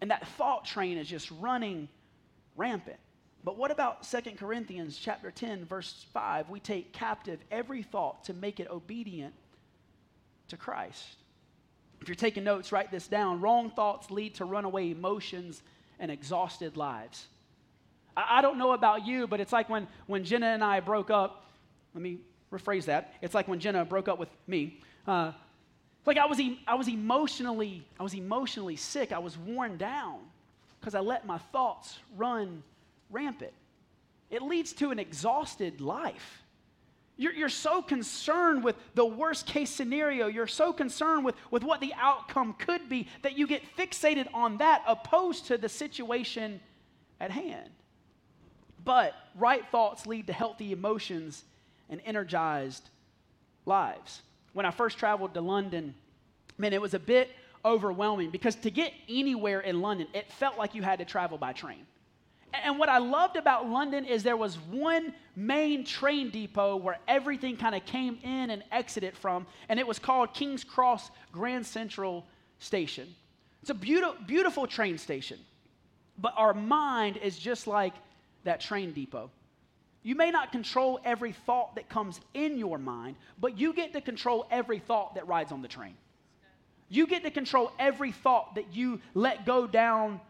And 0.00 0.10
that 0.10 0.26
thought 0.28 0.64
train 0.64 0.98
is 0.98 1.08
just 1.08 1.30
running 1.30 1.88
rampant. 2.56 2.98
But 3.46 3.56
what 3.56 3.70
about 3.70 4.02
2 4.02 4.32
Corinthians 4.32 4.98
chapter 4.98 5.30
10 5.30 5.66
verse 5.66 6.04
5? 6.12 6.50
We 6.50 6.58
take 6.58 6.92
captive 6.92 7.38
every 7.52 7.84
thought 7.84 8.24
to 8.24 8.34
make 8.34 8.58
it 8.58 8.68
obedient 8.68 9.34
to 10.48 10.56
Christ. 10.56 11.04
If 12.00 12.08
you're 12.08 12.16
taking 12.16 12.42
notes, 12.42 12.72
write 12.72 12.90
this 12.90 13.06
down. 13.06 13.40
Wrong 13.40 13.70
thoughts 13.70 14.10
lead 14.10 14.34
to 14.34 14.44
runaway 14.44 14.90
emotions 14.90 15.62
and 16.00 16.10
exhausted 16.10 16.76
lives. 16.76 17.24
I, 18.16 18.38
I 18.38 18.42
don't 18.42 18.58
know 18.58 18.72
about 18.72 19.06
you, 19.06 19.28
but 19.28 19.40
it's 19.40 19.52
like 19.52 19.68
when, 19.68 19.86
when 20.08 20.24
Jenna 20.24 20.46
and 20.46 20.64
I 20.64 20.80
broke 20.80 21.10
up. 21.10 21.44
Let 21.94 22.02
me 22.02 22.18
rephrase 22.52 22.86
that. 22.86 23.14
It's 23.22 23.32
like 23.32 23.46
when 23.46 23.60
Jenna 23.60 23.84
broke 23.84 24.08
up 24.08 24.18
with 24.18 24.28
me. 24.48 24.80
Uh, 25.06 25.30
like 26.04 26.18
I 26.18 26.26
was, 26.26 26.40
e- 26.40 26.60
I 26.66 26.74
was 26.74 26.88
emotionally, 26.88 27.86
I 28.00 28.02
was 28.02 28.12
emotionally 28.12 28.74
sick. 28.74 29.12
I 29.12 29.20
was 29.20 29.38
worn 29.38 29.76
down 29.76 30.18
because 30.80 30.96
I 30.96 31.00
let 31.00 31.28
my 31.28 31.38
thoughts 31.38 31.96
run 32.16 32.64
rampant. 33.10 33.52
It 34.30 34.42
leads 34.42 34.72
to 34.74 34.90
an 34.90 34.98
exhausted 34.98 35.80
life. 35.80 36.42
You're, 37.16 37.32
you're 37.32 37.48
so 37.48 37.80
concerned 37.80 38.62
with 38.62 38.76
the 38.94 39.06
worst 39.06 39.46
case 39.46 39.70
scenario. 39.70 40.26
You're 40.26 40.46
so 40.46 40.72
concerned 40.72 41.24
with, 41.24 41.34
with 41.50 41.64
what 41.64 41.80
the 41.80 41.94
outcome 41.96 42.54
could 42.58 42.88
be 42.88 43.08
that 43.22 43.38
you 43.38 43.46
get 43.46 43.62
fixated 43.76 44.26
on 44.34 44.58
that 44.58 44.82
opposed 44.86 45.46
to 45.46 45.56
the 45.56 45.68
situation 45.68 46.60
at 47.20 47.30
hand. 47.30 47.70
But 48.84 49.14
right 49.34 49.66
thoughts 49.70 50.06
lead 50.06 50.26
to 50.26 50.32
healthy 50.32 50.72
emotions 50.72 51.44
and 51.88 52.00
energized 52.04 52.88
lives. 53.64 54.22
When 54.52 54.66
I 54.66 54.70
first 54.70 54.98
traveled 54.98 55.34
to 55.34 55.40
London, 55.40 55.94
man, 56.58 56.72
it 56.72 56.82
was 56.82 56.94
a 56.94 56.98
bit 56.98 57.30
overwhelming 57.64 58.30
because 58.30 58.54
to 58.56 58.70
get 58.70 58.92
anywhere 59.08 59.60
in 59.60 59.80
London, 59.80 60.06
it 60.12 60.30
felt 60.32 60.58
like 60.58 60.74
you 60.74 60.82
had 60.82 60.98
to 60.98 61.04
travel 61.04 61.38
by 61.38 61.52
train. 61.52 61.86
And 62.64 62.78
what 62.78 62.88
I 62.88 62.98
loved 62.98 63.36
about 63.36 63.68
London 63.68 64.04
is 64.04 64.22
there 64.22 64.36
was 64.36 64.56
one 64.56 65.14
main 65.34 65.84
train 65.84 66.30
depot 66.30 66.76
where 66.76 66.98
everything 67.06 67.56
kind 67.56 67.74
of 67.74 67.84
came 67.84 68.18
in 68.22 68.50
and 68.50 68.62
exited 68.72 69.16
from, 69.16 69.46
and 69.68 69.78
it 69.78 69.86
was 69.86 69.98
called 69.98 70.34
King's 70.34 70.64
Cross 70.64 71.10
Grand 71.32 71.66
Central 71.66 72.24
Station. 72.58 73.14
It's 73.60 73.70
a 73.70 73.74
beautiful, 73.74 74.16
beautiful 74.26 74.66
train 74.66 74.98
station, 74.98 75.38
but 76.18 76.32
our 76.36 76.54
mind 76.54 77.16
is 77.18 77.38
just 77.38 77.66
like 77.66 77.94
that 78.44 78.60
train 78.60 78.92
depot. 78.92 79.30
You 80.02 80.14
may 80.14 80.30
not 80.30 80.52
control 80.52 81.00
every 81.04 81.32
thought 81.32 81.74
that 81.74 81.88
comes 81.88 82.20
in 82.32 82.58
your 82.58 82.78
mind, 82.78 83.16
but 83.40 83.58
you 83.58 83.72
get 83.72 83.92
to 83.94 84.00
control 84.00 84.46
every 84.52 84.78
thought 84.78 85.16
that 85.16 85.26
rides 85.26 85.50
on 85.50 85.62
the 85.62 85.68
train. 85.68 85.94
You 86.88 87.08
get 87.08 87.24
to 87.24 87.30
control 87.30 87.72
every 87.78 88.12
thought 88.12 88.54
that 88.54 88.72
you 88.72 89.00
let 89.14 89.44
go 89.44 89.66
down 89.66 90.20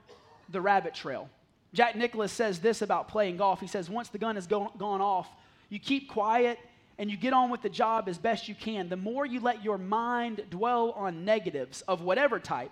the 0.48 0.60
rabbit 0.62 0.94
trail. 0.94 1.28
Jack 1.76 1.94
Nicklaus 1.94 2.32
says 2.32 2.58
this 2.58 2.80
about 2.80 3.06
playing 3.06 3.36
golf. 3.36 3.60
He 3.60 3.66
says, 3.66 3.90
once 3.90 4.08
the 4.08 4.16
gun 4.16 4.36
has 4.36 4.46
gone, 4.46 4.70
gone 4.78 5.02
off, 5.02 5.28
you 5.68 5.78
keep 5.78 6.08
quiet 6.08 6.58
and 6.96 7.10
you 7.10 7.18
get 7.18 7.34
on 7.34 7.50
with 7.50 7.60
the 7.60 7.68
job 7.68 8.08
as 8.08 8.16
best 8.16 8.48
you 8.48 8.54
can. 8.54 8.88
The 8.88 8.96
more 8.96 9.26
you 9.26 9.40
let 9.40 9.62
your 9.62 9.76
mind 9.76 10.42
dwell 10.48 10.92
on 10.92 11.26
negatives 11.26 11.82
of 11.82 12.00
whatever 12.00 12.40
type, 12.40 12.70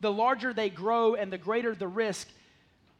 the 0.00 0.10
larger 0.10 0.54
they 0.54 0.70
grow 0.70 1.16
and 1.16 1.30
the 1.30 1.36
greater 1.36 1.74
the 1.74 1.86
risk 1.86 2.28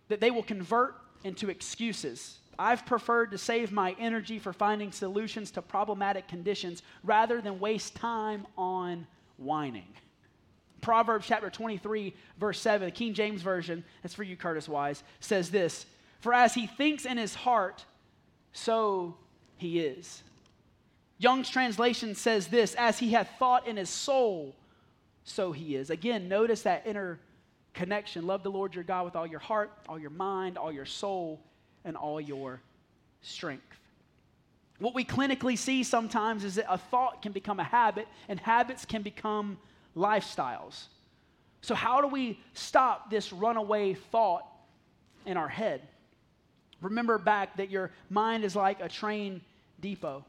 that 0.09 0.21
they 0.21 0.31
will 0.31 0.43
convert 0.43 0.95
into 1.25 1.49
excuses. 1.49 2.37
I've 2.59 2.85
preferred 2.85 3.31
to 3.31 3.39
save 3.39 3.73
my 3.73 3.97
energy 3.99 4.39
for 4.39 4.53
finding 4.53 4.93
solutions 4.93 5.51
to 5.53 5.63
problematic 5.63 6.29
conditions 6.29 6.83
rather 7.03 7.41
than 7.41 7.59
waste 7.61 7.95
time 7.95 8.47
on 8.59 9.07
whining. 9.39 9.89
Proverbs 10.81 11.27
chapter 11.27 11.51
23, 11.51 12.15
verse 12.39 12.61
7, 12.61 12.87
the 12.87 12.93
King 12.93 13.15
James 13.15 13.43
Version, 13.43 13.85
that's 14.03 14.15
for 14.15 14.23
you, 14.23 14.37
Curtis 14.37 14.69
Wise, 14.69 15.03
says 15.21 15.51
this 15.51 15.87
For 16.21 16.33
as 16.33 16.55
he 16.55 16.67
thinks 16.67 17.05
in 17.05 17.17
his 17.17 17.35
heart, 17.35 17.85
so 18.53 19.17
he 19.57 19.81
is. 19.81 20.23
Young's 21.19 21.49
translation 21.49 22.15
says 22.15 22.49
this 22.49 22.75
As 22.75 22.99
he 22.99 23.13
hath 23.13 23.31
thought 23.39 23.67
in 23.67 23.77
his 23.77 23.91
soul, 23.91 24.55
so 25.25 25.53
he 25.53 25.75
is. 25.77 25.91
Again, 25.91 26.29
notice 26.29 26.63
that 26.63 26.87
inner 26.87 27.19
connection. 27.75 28.27
Love 28.27 28.43
the 28.43 28.51
Lord 28.51 28.75
your 28.75 28.85
God 28.85 29.05
with 29.05 29.17
all 29.17 29.27
your 29.27 29.41
heart, 29.41 29.73
all 29.89 29.99
your 29.99 30.11
mind, 30.11 30.57
all 30.57 30.73
your 30.73 30.87
soul, 30.87 31.41
and 31.85 31.97
all 31.97 32.21
your 32.21 32.61
strength. 33.23 33.63
What 34.79 34.95
we 34.95 35.05
clinically 35.05 35.57
see 35.57 35.83
sometimes 35.83 36.45
is 36.45 36.57
that 36.57 36.67
a 36.71 36.77
thought 36.77 37.23
can 37.23 37.33
become 37.33 37.61
a 37.61 37.65
habit, 37.65 38.07
and 38.29 38.39
habits 38.39 38.85
can 38.85 39.03
become 39.03 39.59
lifestyles. 39.97 40.85
So, 41.63 41.75
how 41.75 42.01
do 42.01 42.07
we 42.07 42.39
stop 42.55 43.11
this 43.11 43.33
runaway 43.33 43.95
thought 43.95 44.47
in 45.25 45.37
our 45.37 45.49
head? 45.49 45.83
Remember 46.81 47.19
back 47.19 47.57
that 47.57 47.71
your 47.71 47.91
mind 48.11 48.45
is 48.45 48.55
like 48.55 48.81
a 48.81 48.89
train 48.89 49.41
depot. 49.81 50.25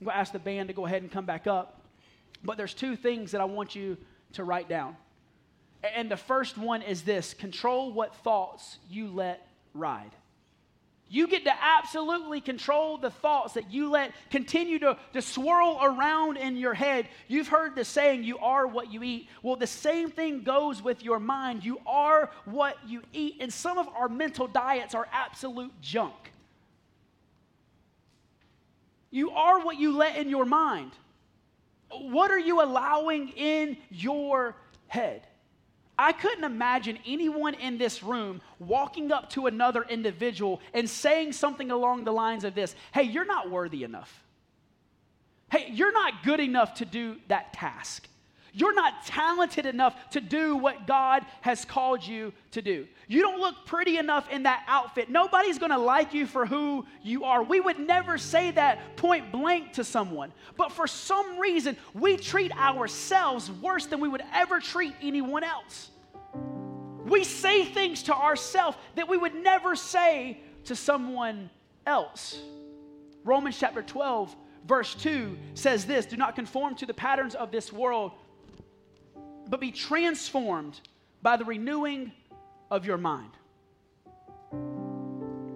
I'm 0.00 0.04
going 0.04 0.14
to 0.14 0.18
ask 0.18 0.32
the 0.32 0.38
band 0.38 0.68
to 0.68 0.74
go 0.74 0.86
ahead 0.86 1.02
and 1.02 1.10
come 1.10 1.24
back 1.24 1.46
up. 1.46 1.82
But 2.42 2.56
there's 2.56 2.74
two 2.74 2.96
things 2.96 3.30
that 3.32 3.40
I 3.40 3.44
want 3.44 3.74
you 3.74 3.96
to 4.32 4.44
write 4.44 4.68
down. 4.68 4.96
And 5.82 6.10
the 6.10 6.16
first 6.16 6.58
one 6.58 6.82
is 6.82 7.02
this 7.02 7.34
control 7.34 7.92
what 7.92 8.14
thoughts 8.16 8.78
you 8.90 9.08
let 9.08 9.46
ride. 9.72 10.10
You 11.08 11.28
get 11.28 11.44
to 11.44 11.52
absolutely 11.62 12.40
control 12.40 12.98
the 12.98 13.10
thoughts 13.10 13.54
that 13.54 13.70
you 13.70 13.90
let 13.90 14.12
continue 14.30 14.78
to, 14.80 14.96
to 15.12 15.22
swirl 15.22 15.78
around 15.82 16.38
in 16.38 16.56
your 16.56 16.74
head. 16.74 17.08
You've 17.28 17.48
heard 17.48 17.76
the 17.76 17.84
saying, 17.84 18.24
you 18.24 18.38
are 18.38 18.66
what 18.66 18.92
you 18.92 19.02
eat. 19.02 19.28
Well, 19.42 19.56
the 19.56 19.66
same 19.66 20.10
thing 20.10 20.42
goes 20.42 20.82
with 20.82 21.04
your 21.04 21.20
mind. 21.20 21.64
You 21.64 21.78
are 21.86 22.30
what 22.46 22.76
you 22.86 23.02
eat. 23.12 23.36
And 23.40 23.52
some 23.52 23.78
of 23.78 23.86
our 23.88 24.08
mental 24.08 24.48
diets 24.48 24.94
are 24.94 25.06
absolute 25.12 25.72
junk. 25.80 26.14
You 29.10 29.30
are 29.30 29.64
what 29.64 29.78
you 29.78 29.96
let 29.96 30.16
in 30.16 30.28
your 30.28 30.44
mind. 30.44 30.90
What 31.90 32.32
are 32.32 32.38
you 32.38 32.60
allowing 32.60 33.28
in 33.36 33.76
your 33.90 34.56
head? 34.88 35.24
I 35.98 36.12
couldn't 36.12 36.44
imagine 36.44 36.98
anyone 37.06 37.54
in 37.54 37.78
this 37.78 38.02
room 38.02 38.40
walking 38.58 39.12
up 39.12 39.30
to 39.30 39.46
another 39.46 39.82
individual 39.82 40.60
and 40.72 40.88
saying 40.88 41.32
something 41.32 41.70
along 41.70 42.04
the 42.04 42.12
lines 42.12 42.44
of 42.44 42.54
this 42.54 42.74
Hey, 42.92 43.04
you're 43.04 43.24
not 43.24 43.50
worthy 43.50 43.84
enough. 43.84 44.22
Hey, 45.50 45.70
you're 45.70 45.92
not 45.92 46.24
good 46.24 46.40
enough 46.40 46.74
to 46.74 46.84
do 46.84 47.16
that 47.28 47.52
task. 47.52 48.08
You're 48.56 48.74
not 48.74 49.04
talented 49.04 49.66
enough 49.66 50.10
to 50.10 50.20
do 50.20 50.56
what 50.56 50.86
God 50.86 51.26
has 51.40 51.64
called 51.64 52.06
you 52.06 52.32
to 52.52 52.62
do. 52.62 52.86
You 53.08 53.20
don't 53.20 53.40
look 53.40 53.66
pretty 53.66 53.98
enough 53.98 54.30
in 54.30 54.44
that 54.44 54.64
outfit. 54.68 55.10
Nobody's 55.10 55.58
gonna 55.58 55.76
like 55.76 56.14
you 56.14 56.24
for 56.24 56.46
who 56.46 56.86
you 57.02 57.24
are. 57.24 57.42
We 57.42 57.60
would 57.60 57.80
never 57.80 58.16
say 58.16 58.52
that 58.52 58.96
point 58.96 59.32
blank 59.32 59.72
to 59.72 59.82
someone. 59.82 60.32
But 60.56 60.70
for 60.70 60.86
some 60.86 61.38
reason, 61.40 61.76
we 61.94 62.16
treat 62.16 62.56
ourselves 62.56 63.50
worse 63.50 63.86
than 63.86 63.98
we 63.98 64.08
would 64.08 64.22
ever 64.32 64.60
treat 64.60 64.94
anyone 65.02 65.42
else. 65.42 65.90
We 67.04 67.24
say 67.24 67.64
things 67.64 68.04
to 68.04 68.14
ourselves 68.14 68.76
that 68.94 69.08
we 69.08 69.16
would 69.16 69.34
never 69.34 69.74
say 69.74 70.38
to 70.66 70.76
someone 70.76 71.50
else. 71.86 72.40
Romans 73.24 73.58
chapter 73.58 73.82
12, 73.82 74.34
verse 74.64 74.94
2 74.94 75.36
says 75.54 75.86
this 75.86 76.06
Do 76.06 76.16
not 76.16 76.36
conform 76.36 76.76
to 76.76 76.86
the 76.86 76.94
patterns 76.94 77.34
of 77.34 77.50
this 77.50 77.72
world 77.72 78.12
but 79.54 79.60
be 79.60 79.70
transformed 79.70 80.80
by 81.22 81.36
the 81.36 81.44
renewing 81.44 82.10
of 82.72 82.84
your 82.84 82.98
mind. 82.98 83.30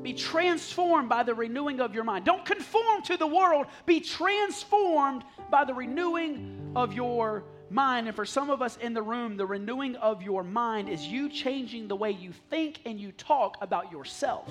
Be 0.04 0.12
transformed 0.12 1.08
by 1.08 1.24
the 1.24 1.34
renewing 1.34 1.80
of 1.80 1.96
your 1.96 2.04
mind. 2.04 2.24
Don't 2.24 2.44
conform 2.44 3.02
to 3.02 3.16
the 3.16 3.26
world, 3.26 3.66
be 3.86 3.98
transformed 3.98 5.24
by 5.50 5.64
the 5.64 5.74
renewing 5.74 6.70
of 6.76 6.92
your 6.92 7.42
mind, 7.70 8.06
and 8.06 8.14
for 8.14 8.24
some 8.24 8.50
of 8.50 8.62
us 8.62 8.76
in 8.76 8.94
the 8.94 9.02
room, 9.02 9.36
the 9.36 9.44
renewing 9.44 9.96
of 9.96 10.22
your 10.22 10.44
mind 10.44 10.88
is 10.88 11.04
you 11.04 11.28
changing 11.28 11.88
the 11.88 11.96
way 11.96 12.12
you 12.12 12.32
think 12.50 12.78
and 12.86 13.00
you 13.00 13.10
talk 13.10 13.56
about 13.60 13.90
yourself. 13.90 14.48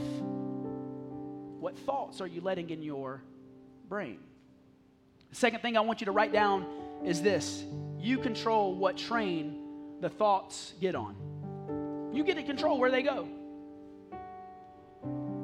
What 1.62 1.80
thoughts 1.80 2.20
are 2.20 2.28
you 2.28 2.42
letting 2.42 2.70
in 2.70 2.84
your 2.84 3.22
brain? 3.88 4.20
The 5.30 5.38
second 5.38 5.62
thing 5.62 5.78
I 5.78 5.80
want 5.80 6.02
you 6.02 6.06
to 6.08 6.12
write 6.12 6.34
down 6.34 6.66
is 7.06 7.22
this 7.22 7.64
you 8.00 8.18
control 8.18 8.76
what 8.76 8.98
train 8.98 9.60
the 10.02 10.10
thoughts 10.10 10.74
get 10.80 10.96
on. 10.96 11.16
You 12.14 12.24
get 12.24 12.36
to 12.36 12.44
control 12.44 12.80
where 12.80 12.92
they 12.92 13.02
go. 13.04 13.28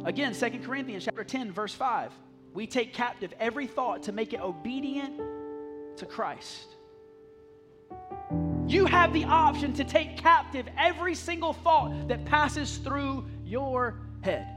Again, 0.05 0.33
Second 0.33 0.63
Corinthians 0.65 1.05
chapter 1.05 1.23
10, 1.23 1.51
verse 1.51 1.73
5. 1.73 2.11
We 2.53 2.67
take 2.67 2.93
captive 2.93 3.33
every 3.39 3.67
thought 3.67 4.03
to 4.03 4.11
make 4.11 4.33
it 4.33 4.41
obedient 4.41 5.19
to 5.97 6.05
Christ. 6.05 6.67
You 8.67 8.85
have 8.85 9.13
the 9.13 9.25
option 9.25 9.73
to 9.73 9.83
take 9.83 10.17
captive 10.17 10.67
every 10.77 11.15
single 11.15 11.53
thought 11.53 12.07
that 12.07 12.25
passes 12.25 12.77
through 12.77 13.25
your 13.43 13.99
head. 14.21 14.47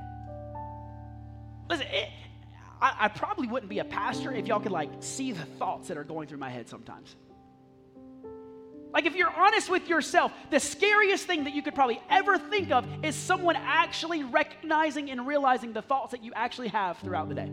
Listen, 1.69 1.87
it, 1.91 2.09
I, 2.81 2.97
I 3.01 3.09
probably 3.09 3.49
wouldn't 3.49 3.71
be 3.71 3.81
a 3.81 3.85
pastor 3.85 4.33
if 4.33 4.47
y'all 4.47 4.61
could 4.61 4.73
like 4.73 4.91
see 5.01 5.33
the 5.33 5.45
thoughts 5.45 5.89
that 5.89 5.97
are 5.97 6.05
going 6.05 6.29
through 6.29 6.39
my 6.39 6.51
head 6.51 6.69
sometimes. 6.69 7.17
Like, 8.93 9.05
if 9.05 9.15
you're 9.15 9.31
honest 9.31 9.69
with 9.69 9.89
yourself, 9.89 10.33
the 10.51 10.61
scariest 10.61 11.27
thing 11.27 11.45
that 11.45 11.53
you 11.53 11.63
could 11.63 11.75
probably 11.75 12.01
ever 12.09 12.39
think 12.39 12.71
of 12.71 12.87
is 13.05 13.15
someone 13.15 13.57
actually 13.57 14.23
recognizing 14.25 15.11
and 15.11 15.27
realizing 15.27 15.73
the 15.73 15.83
thoughts 15.83 16.13
that 16.13 16.25
you 16.25 16.33
actually 16.35 16.69
have 16.69 16.99
throughout 16.99 17.29
the 17.29 17.35
day. 17.35 17.51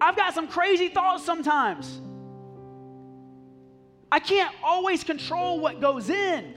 I've 0.00 0.16
got 0.16 0.34
some 0.34 0.48
crazy 0.48 0.88
thoughts 0.88 1.24
sometimes. 1.24 2.00
I 4.10 4.18
can't 4.18 4.54
always 4.62 5.04
control 5.04 5.60
what 5.60 5.80
goes 5.80 6.10
in, 6.10 6.54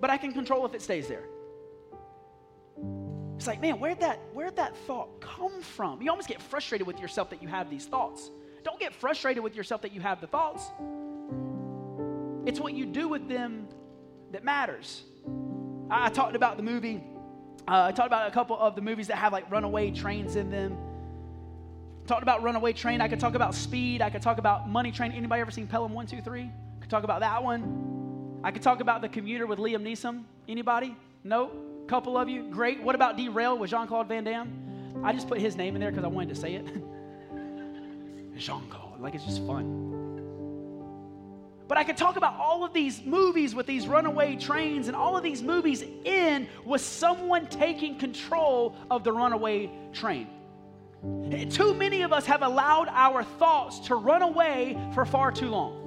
but 0.00 0.10
I 0.10 0.16
can 0.16 0.32
control 0.32 0.64
if 0.66 0.74
it 0.74 0.82
stays 0.82 1.08
there. 1.08 1.24
It's 3.36 3.46
like, 3.46 3.60
man, 3.60 3.78
where'd 3.78 4.00
that, 4.00 4.20
where'd 4.32 4.56
that 4.56 4.76
thought 4.78 5.20
come 5.20 5.60
from? 5.60 6.02
You 6.02 6.10
almost 6.10 6.28
get 6.28 6.42
frustrated 6.42 6.86
with 6.86 6.98
yourself 6.98 7.30
that 7.30 7.40
you 7.40 7.48
have 7.48 7.70
these 7.70 7.86
thoughts. 7.86 8.30
Don't 8.64 8.80
get 8.80 8.92
frustrated 8.92 9.44
with 9.44 9.54
yourself 9.54 9.82
that 9.82 9.92
you 9.92 10.00
have 10.00 10.20
the 10.20 10.26
thoughts. 10.26 10.64
It's 12.48 12.58
what 12.58 12.72
you 12.72 12.86
do 12.86 13.08
with 13.08 13.28
them 13.28 13.68
that 14.32 14.42
matters. 14.42 15.02
I, 15.90 16.06
I 16.06 16.08
talked 16.08 16.34
about 16.34 16.56
the 16.56 16.62
movie, 16.62 17.04
uh, 17.68 17.84
I 17.84 17.92
talked 17.92 18.06
about 18.06 18.26
a 18.26 18.30
couple 18.30 18.58
of 18.58 18.74
the 18.74 18.80
movies 18.80 19.08
that 19.08 19.16
have 19.16 19.34
like 19.34 19.50
runaway 19.50 19.90
trains 19.90 20.34
in 20.34 20.50
them. 20.50 20.78
Talked 22.06 22.22
about 22.22 22.42
Runaway 22.42 22.72
Train. 22.72 23.02
I 23.02 23.08
could 23.08 23.20
talk 23.20 23.34
about 23.34 23.54
Speed. 23.54 24.00
I 24.00 24.08
could 24.08 24.22
talk 24.22 24.38
about 24.38 24.66
Money 24.66 24.90
Train. 24.90 25.12
Anybody 25.12 25.42
ever 25.42 25.50
seen 25.50 25.66
Pelham 25.66 25.92
123? 25.92 26.40
I 26.40 26.80
could 26.80 26.88
talk 26.88 27.04
about 27.04 27.20
that 27.20 27.44
one. 27.44 28.40
I 28.42 28.50
could 28.50 28.62
talk 28.62 28.80
about 28.80 29.02
The 29.02 29.10
Commuter 29.10 29.46
with 29.46 29.58
Liam 29.58 29.82
Neeson. 29.82 30.24
Anybody? 30.48 30.96
No? 31.22 31.50
Couple 31.86 32.16
of 32.16 32.30
you? 32.30 32.48
Great. 32.48 32.82
What 32.82 32.94
about 32.94 33.18
Derail 33.18 33.58
with 33.58 33.68
Jean 33.68 33.86
Claude 33.86 34.08
Van 34.08 34.24
Damme? 34.24 35.02
I 35.04 35.12
just 35.12 35.28
put 35.28 35.38
his 35.38 35.54
name 35.54 35.74
in 35.74 35.82
there 35.82 35.90
because 35.90 36.04
I 36.04 36.08
wanted 36.08 36.30
to 36.30 36.40
say 36.40 36.54
it. 36.54 36.64
Jean 38.38 38.66
Claude. 38.70 39.00
Like 39.00 39.14
it's 39.14 39.26
just 39.26 39.46
fun. 39.46 39.97
But 41.68 41.76
I 41.76 41.84
could 41.84 41.98
talk 41.98 42.16
about 42.16 42.34
all 42.38 42.64
of 42.64 42.72
these 42.72 43.04
movies 43.04 43.54
with 43.54 43.66
these 43.66 43.86
runaway 43.86 44.36
trains, 44.36 44.88
and 44.88 44.96
all 44.96 45.16
of 45.16 45.22
these 45.22 45.42
movies 45.42 45.84
end 46.06 46.48
with 46.64 46.80
someone 46.80 47.46
taking 47.46 47.98
control 47.98 48.74
of 48.90 49.04
the 49.04 49.12
runaway 49.12 49.70
train. 49.92 50.28
Too 51.50 51.74
many 51.74 52.02
of 52.02 52.12
us 52.12 52.26
have 52.26 52.42
allowed 52.42 52.88
our 52.88 53.22
thoughts 53.22 53.80
to 53.80 53.94
run 53.94 54.22
away 54.22 54.76
for 54.94 55.04
far 55.04 55.30
too 55.30 55.48
long. 55.48 55.77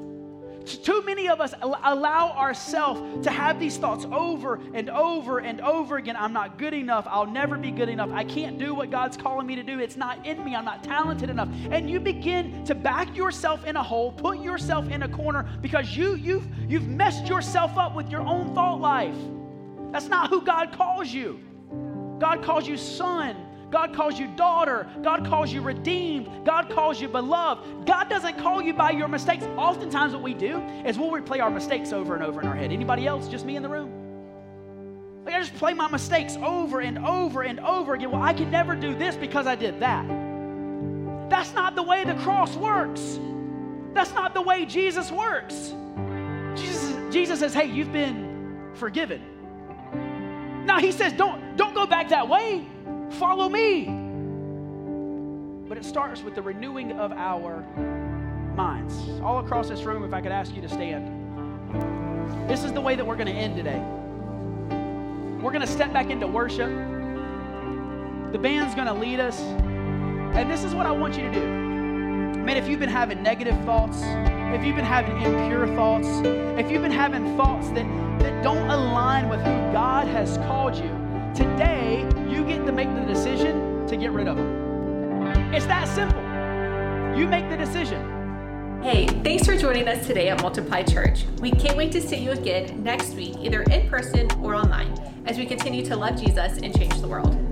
Too 0.66 1.02
many 1.04 1.28
of 1.28 1.42
us 1.42 1.54
allow 1.62 2.32
ourselves 2.32 3.26
to 3.26 3.32
have 3.32 3.60
these 3.60 3.78
thoughts 3.78 4.06
over 4.12 4.60
and 4.74 4.90
over 4.90 5.40
and 5.40 5.62
over 5.62 5.98
again. 5.98 6.16
I'm 6.16 6.34
not 6.34 6.58
good 6.58 6.74
enough. 6.74 7.06
I'll 7.10 7.26
never 7.26 7.58
be 7.58 7.72
good 7.72 7.90
enough. 7.90 8.12
I 8.12 8.24
can't 8.24 8.58
do 8.58 8.74
what 8.74 8.92
God's 8.92 9.18
calling 9.18 9.48
me 9.48 9.56
to 9.56 9.64
do. 9.64 9.80
It's 9.80 9.98
not 9.98 10.26
in 10.26 10.44
me. 10.44 10.56
I'm 10.56 10.66
not 10.66 10.84
talented 10.84 11.30
enough. 11.30 11.50
And 11.72 11.90
you 11.90 12.00
begin 12.00 12.64
to 12.66 12.76
back 12.76 13.16
yourself 13.16 13.66
in 13.66 13.76
a 13.76 13.84
hole, 13.84 14.12
put 14.12 14.40
yourself 14.40 14.90
in 14.90 15.04
a 15.04 15.10
corner 15.10 15.50
because 15.62 15.96
you 15.96 16.16
you've 16.16 16.48
you've 16.70 16.88
messed 16.88 17.28
yourself 17.28 17.78
up 17.78 17.96
with 17.96 18.10
your 18.10 18.22
own 18.22 18.54
thought 18.54 18.80
life. 18.80 19.18
That's 19.92 20.08
not 20.08 20.30
who 20.30 20.42
God 20.42 20.72
calls 20.72 21.12
you. 21.12 21.40
God 22.20 22.44
calls 22.44 22.68
you 22.68 22.78
son. 22.78 23.36
God 23.72 23.96
calls 23.96 24.20
you 24.20 24.28
daughter. 24.36 24.88
God 25.02 25.26
calls 25.26 25.52
you 25.52 25.62
redeemed. 25.62 26.46
God 26.46 26.70
calls 26.70 27.00
you 27.00 27.08
beloved. 27.08 27.86
God 27.86 28.10
doesn't 28.10 28.38
call 28.38 28.62
you 28.62 28.74
by 28.74 28.92
your 28.92 29.08
mistakes. 29.08 29.46
Oftentimes, 29.56 30.14
what 30.14 30.22
we 30.22 30.34
do 30.34 30.60
is 30.86 31.00
we'll 31.00 31.12
replay 31.12 31.42
our 31.42 31.50
mistakes 31.50 31.94
over 31.94 32.14
and 32.14 32.24
over 32.24 32.42
in 32.42 32.48
our 32.48 32.56
head. 32.56 32.72
Anybody 32.72 33.08
else? 33.08 33.28
Just 33.30 33.46
me 33.46 33.56
in 33.56 33.64
the 33.64 33.70
room? 33.70 34.02
Like 35.26 35.36
I 35.36 35.40
just 35.40 35.56
play 35.56 35.74
my 35.74 35.88
mistakes 35.88 36.36
over 36.36 36.82
and 36.82 36.98
over 37.06 37.44
and 37.44 37.60
over 37.60 37.94
again. 37.94 38.12
Well, 38.12 38.22
I 38.22 38.34
can 38.34 38.52
never 38.52 38.76
do 38.76 38.94
this 38.96 39.16
because 39.16 39.48
I 39.48 39.56
did 39.56 39.80
that. 39.80 40.06
That's 41.30 41.54
not 41.54 41.76
the 41.76 41.84
way 41.84 42.04
the 42.04 42.16
cross 42.16 42.56
works. 42.56 43.20
That's 43.94 44.14
not 44.14 44.34
the 44.34 44.42
way 44.42 44.66
Jesus 44.66 45.12
works. 45.12 45.74
Jesus, 46.56 47.14
Jesus 47.14 47.40
says, 47.40 47.54
"Hey, 47.54 47.68
you've 47.68 47.94
been 47.94 48.72
forgiven." 48.74 49.22
Now 50.66 50.80
he 50.80 50.92
says, 50.92 51.14
"Don't 51.14 51.56
don't 51.56 51.74
go 51.74 51.86
back 51.86 52.10
that 52.10 52.28
way." 52.28 52.66
Follow 53.14 53.50
me. 53.50 53.86
But 55.68 55.78
it 55.78 55.86
starts 55.86 56.22
with 56.24 56.36
the 56.36 56.42
renewing 56.42 56.94
of 56.94 57.12
our 57.12 57.62
minds. 58.56 58.94
All 59.22 59.40
across 59.40 59.70
this 59.70 59.84
room, 59.84 60.04
if 60.04 60.14
I 60.14 60.22
could 60.22 60.32
ask 60.32 60.56
you 60.56 60.62
to 60.62 60.70
stand. 60.70 62.50
This 62.50 62.64
is 62.64 62.74
the 62.74 62.82
way 62.82 62.96
that 62.96 63.06
we're 63.06 63.16
going 63.16 63.28
to 63.28 63.34
end 63.34 63.56
today. 63.56 63.80
We're 65.42 65.52
going 65.52 65.66
to 65.66 65.72
step 65.72 65.94
back 65.94 66.10
into 66.10 66.28
worship. 66.28 66.70
The 68.32 68.38
band's 68.38 68.76
going 68.76 68.88
to 68.88 68.94
lead 68.94 69.20
us. 69.20 69.40
And 69.40 70.50
this 70.50 70.64
is 70.64 70.74
what 70.74 70.86
I 70.86 70.92
want 70.92 71.18
you 71.18 71.24
to 71.24 71.32
do. 71.32 71.42
Man, 71.42 72.58
if 72.58 72.68
you've 72.68 72.80
been 72.80 72.90
having 72.90 73.22
negative 73.22 73.58
thoughts, 73.66 74.02
if 74.02 74.66
you've 74.66 74.76
been 74.76 74.86
having 74.86 75.22
impure 75.22 75.68
thoughts, 75.76 76.08
if 76.60 76.72
you've 76.72 76.82
been 76.82 76.92
having 76.92 77.38
thoughts 77.38 77.70
that, 77.70 77.86
that 78.20 78.44
don't 78.44 78.70
align 78.70 79.30
with 79.30 79.40
who 79.40 79.52
God 79.72 80.08
has 80.08 80.38
called 80.38 80.76
you, 80.76 81.01
today 81.36 82.08
you 82.30 82.44
get 82.44 82.66
to 82.66 82.72
make 82.72 82.94
the 82.94 83.02
decision 83.02 83.86
to 83.88 83.98
get 83.98 84.12
rid 84.12 84.28
of 84.28 84.38
them. 84.38 85.54
It's 85.54 85.66
that 85.66 85.88
simple. 85.88 86.22
You 87.18 87.28
make 87.28 87.50
the 87.50 87.58
decision. 87.58 88.82
Hey, 88.82 89.06
thanks 89.06 89.46
for 89.46 89.56
joining 89.56 89.88
us 89.88 90.08
today 90.08 90.30
at 90.30 90.42
Multiply 90.42 90.84
Church. 90.84 91.26
We 91.40 91.52
can't 91.52 91.78
wait 91.78 91.92
to 91.92 92.02
see 92.02 92.18
you 92.18 92.32
again 92.32 92.84
next 92.84 93.14
week, 93.14 93.36
either 93.40 93.62
in 93.64 93.88
person 93.90 94.30
or 94.42 94.56
online, 94.56 94.98
as 95.26 95.38
we 95.38 95.46
continue 95.46 95.86
to 95.86 95.96
love 95.96 96.20
Jesus 96.20 96.58
and 96.58 96.76
change 96.76 97.00
the 97.00 97.08
world. 97.08 97.51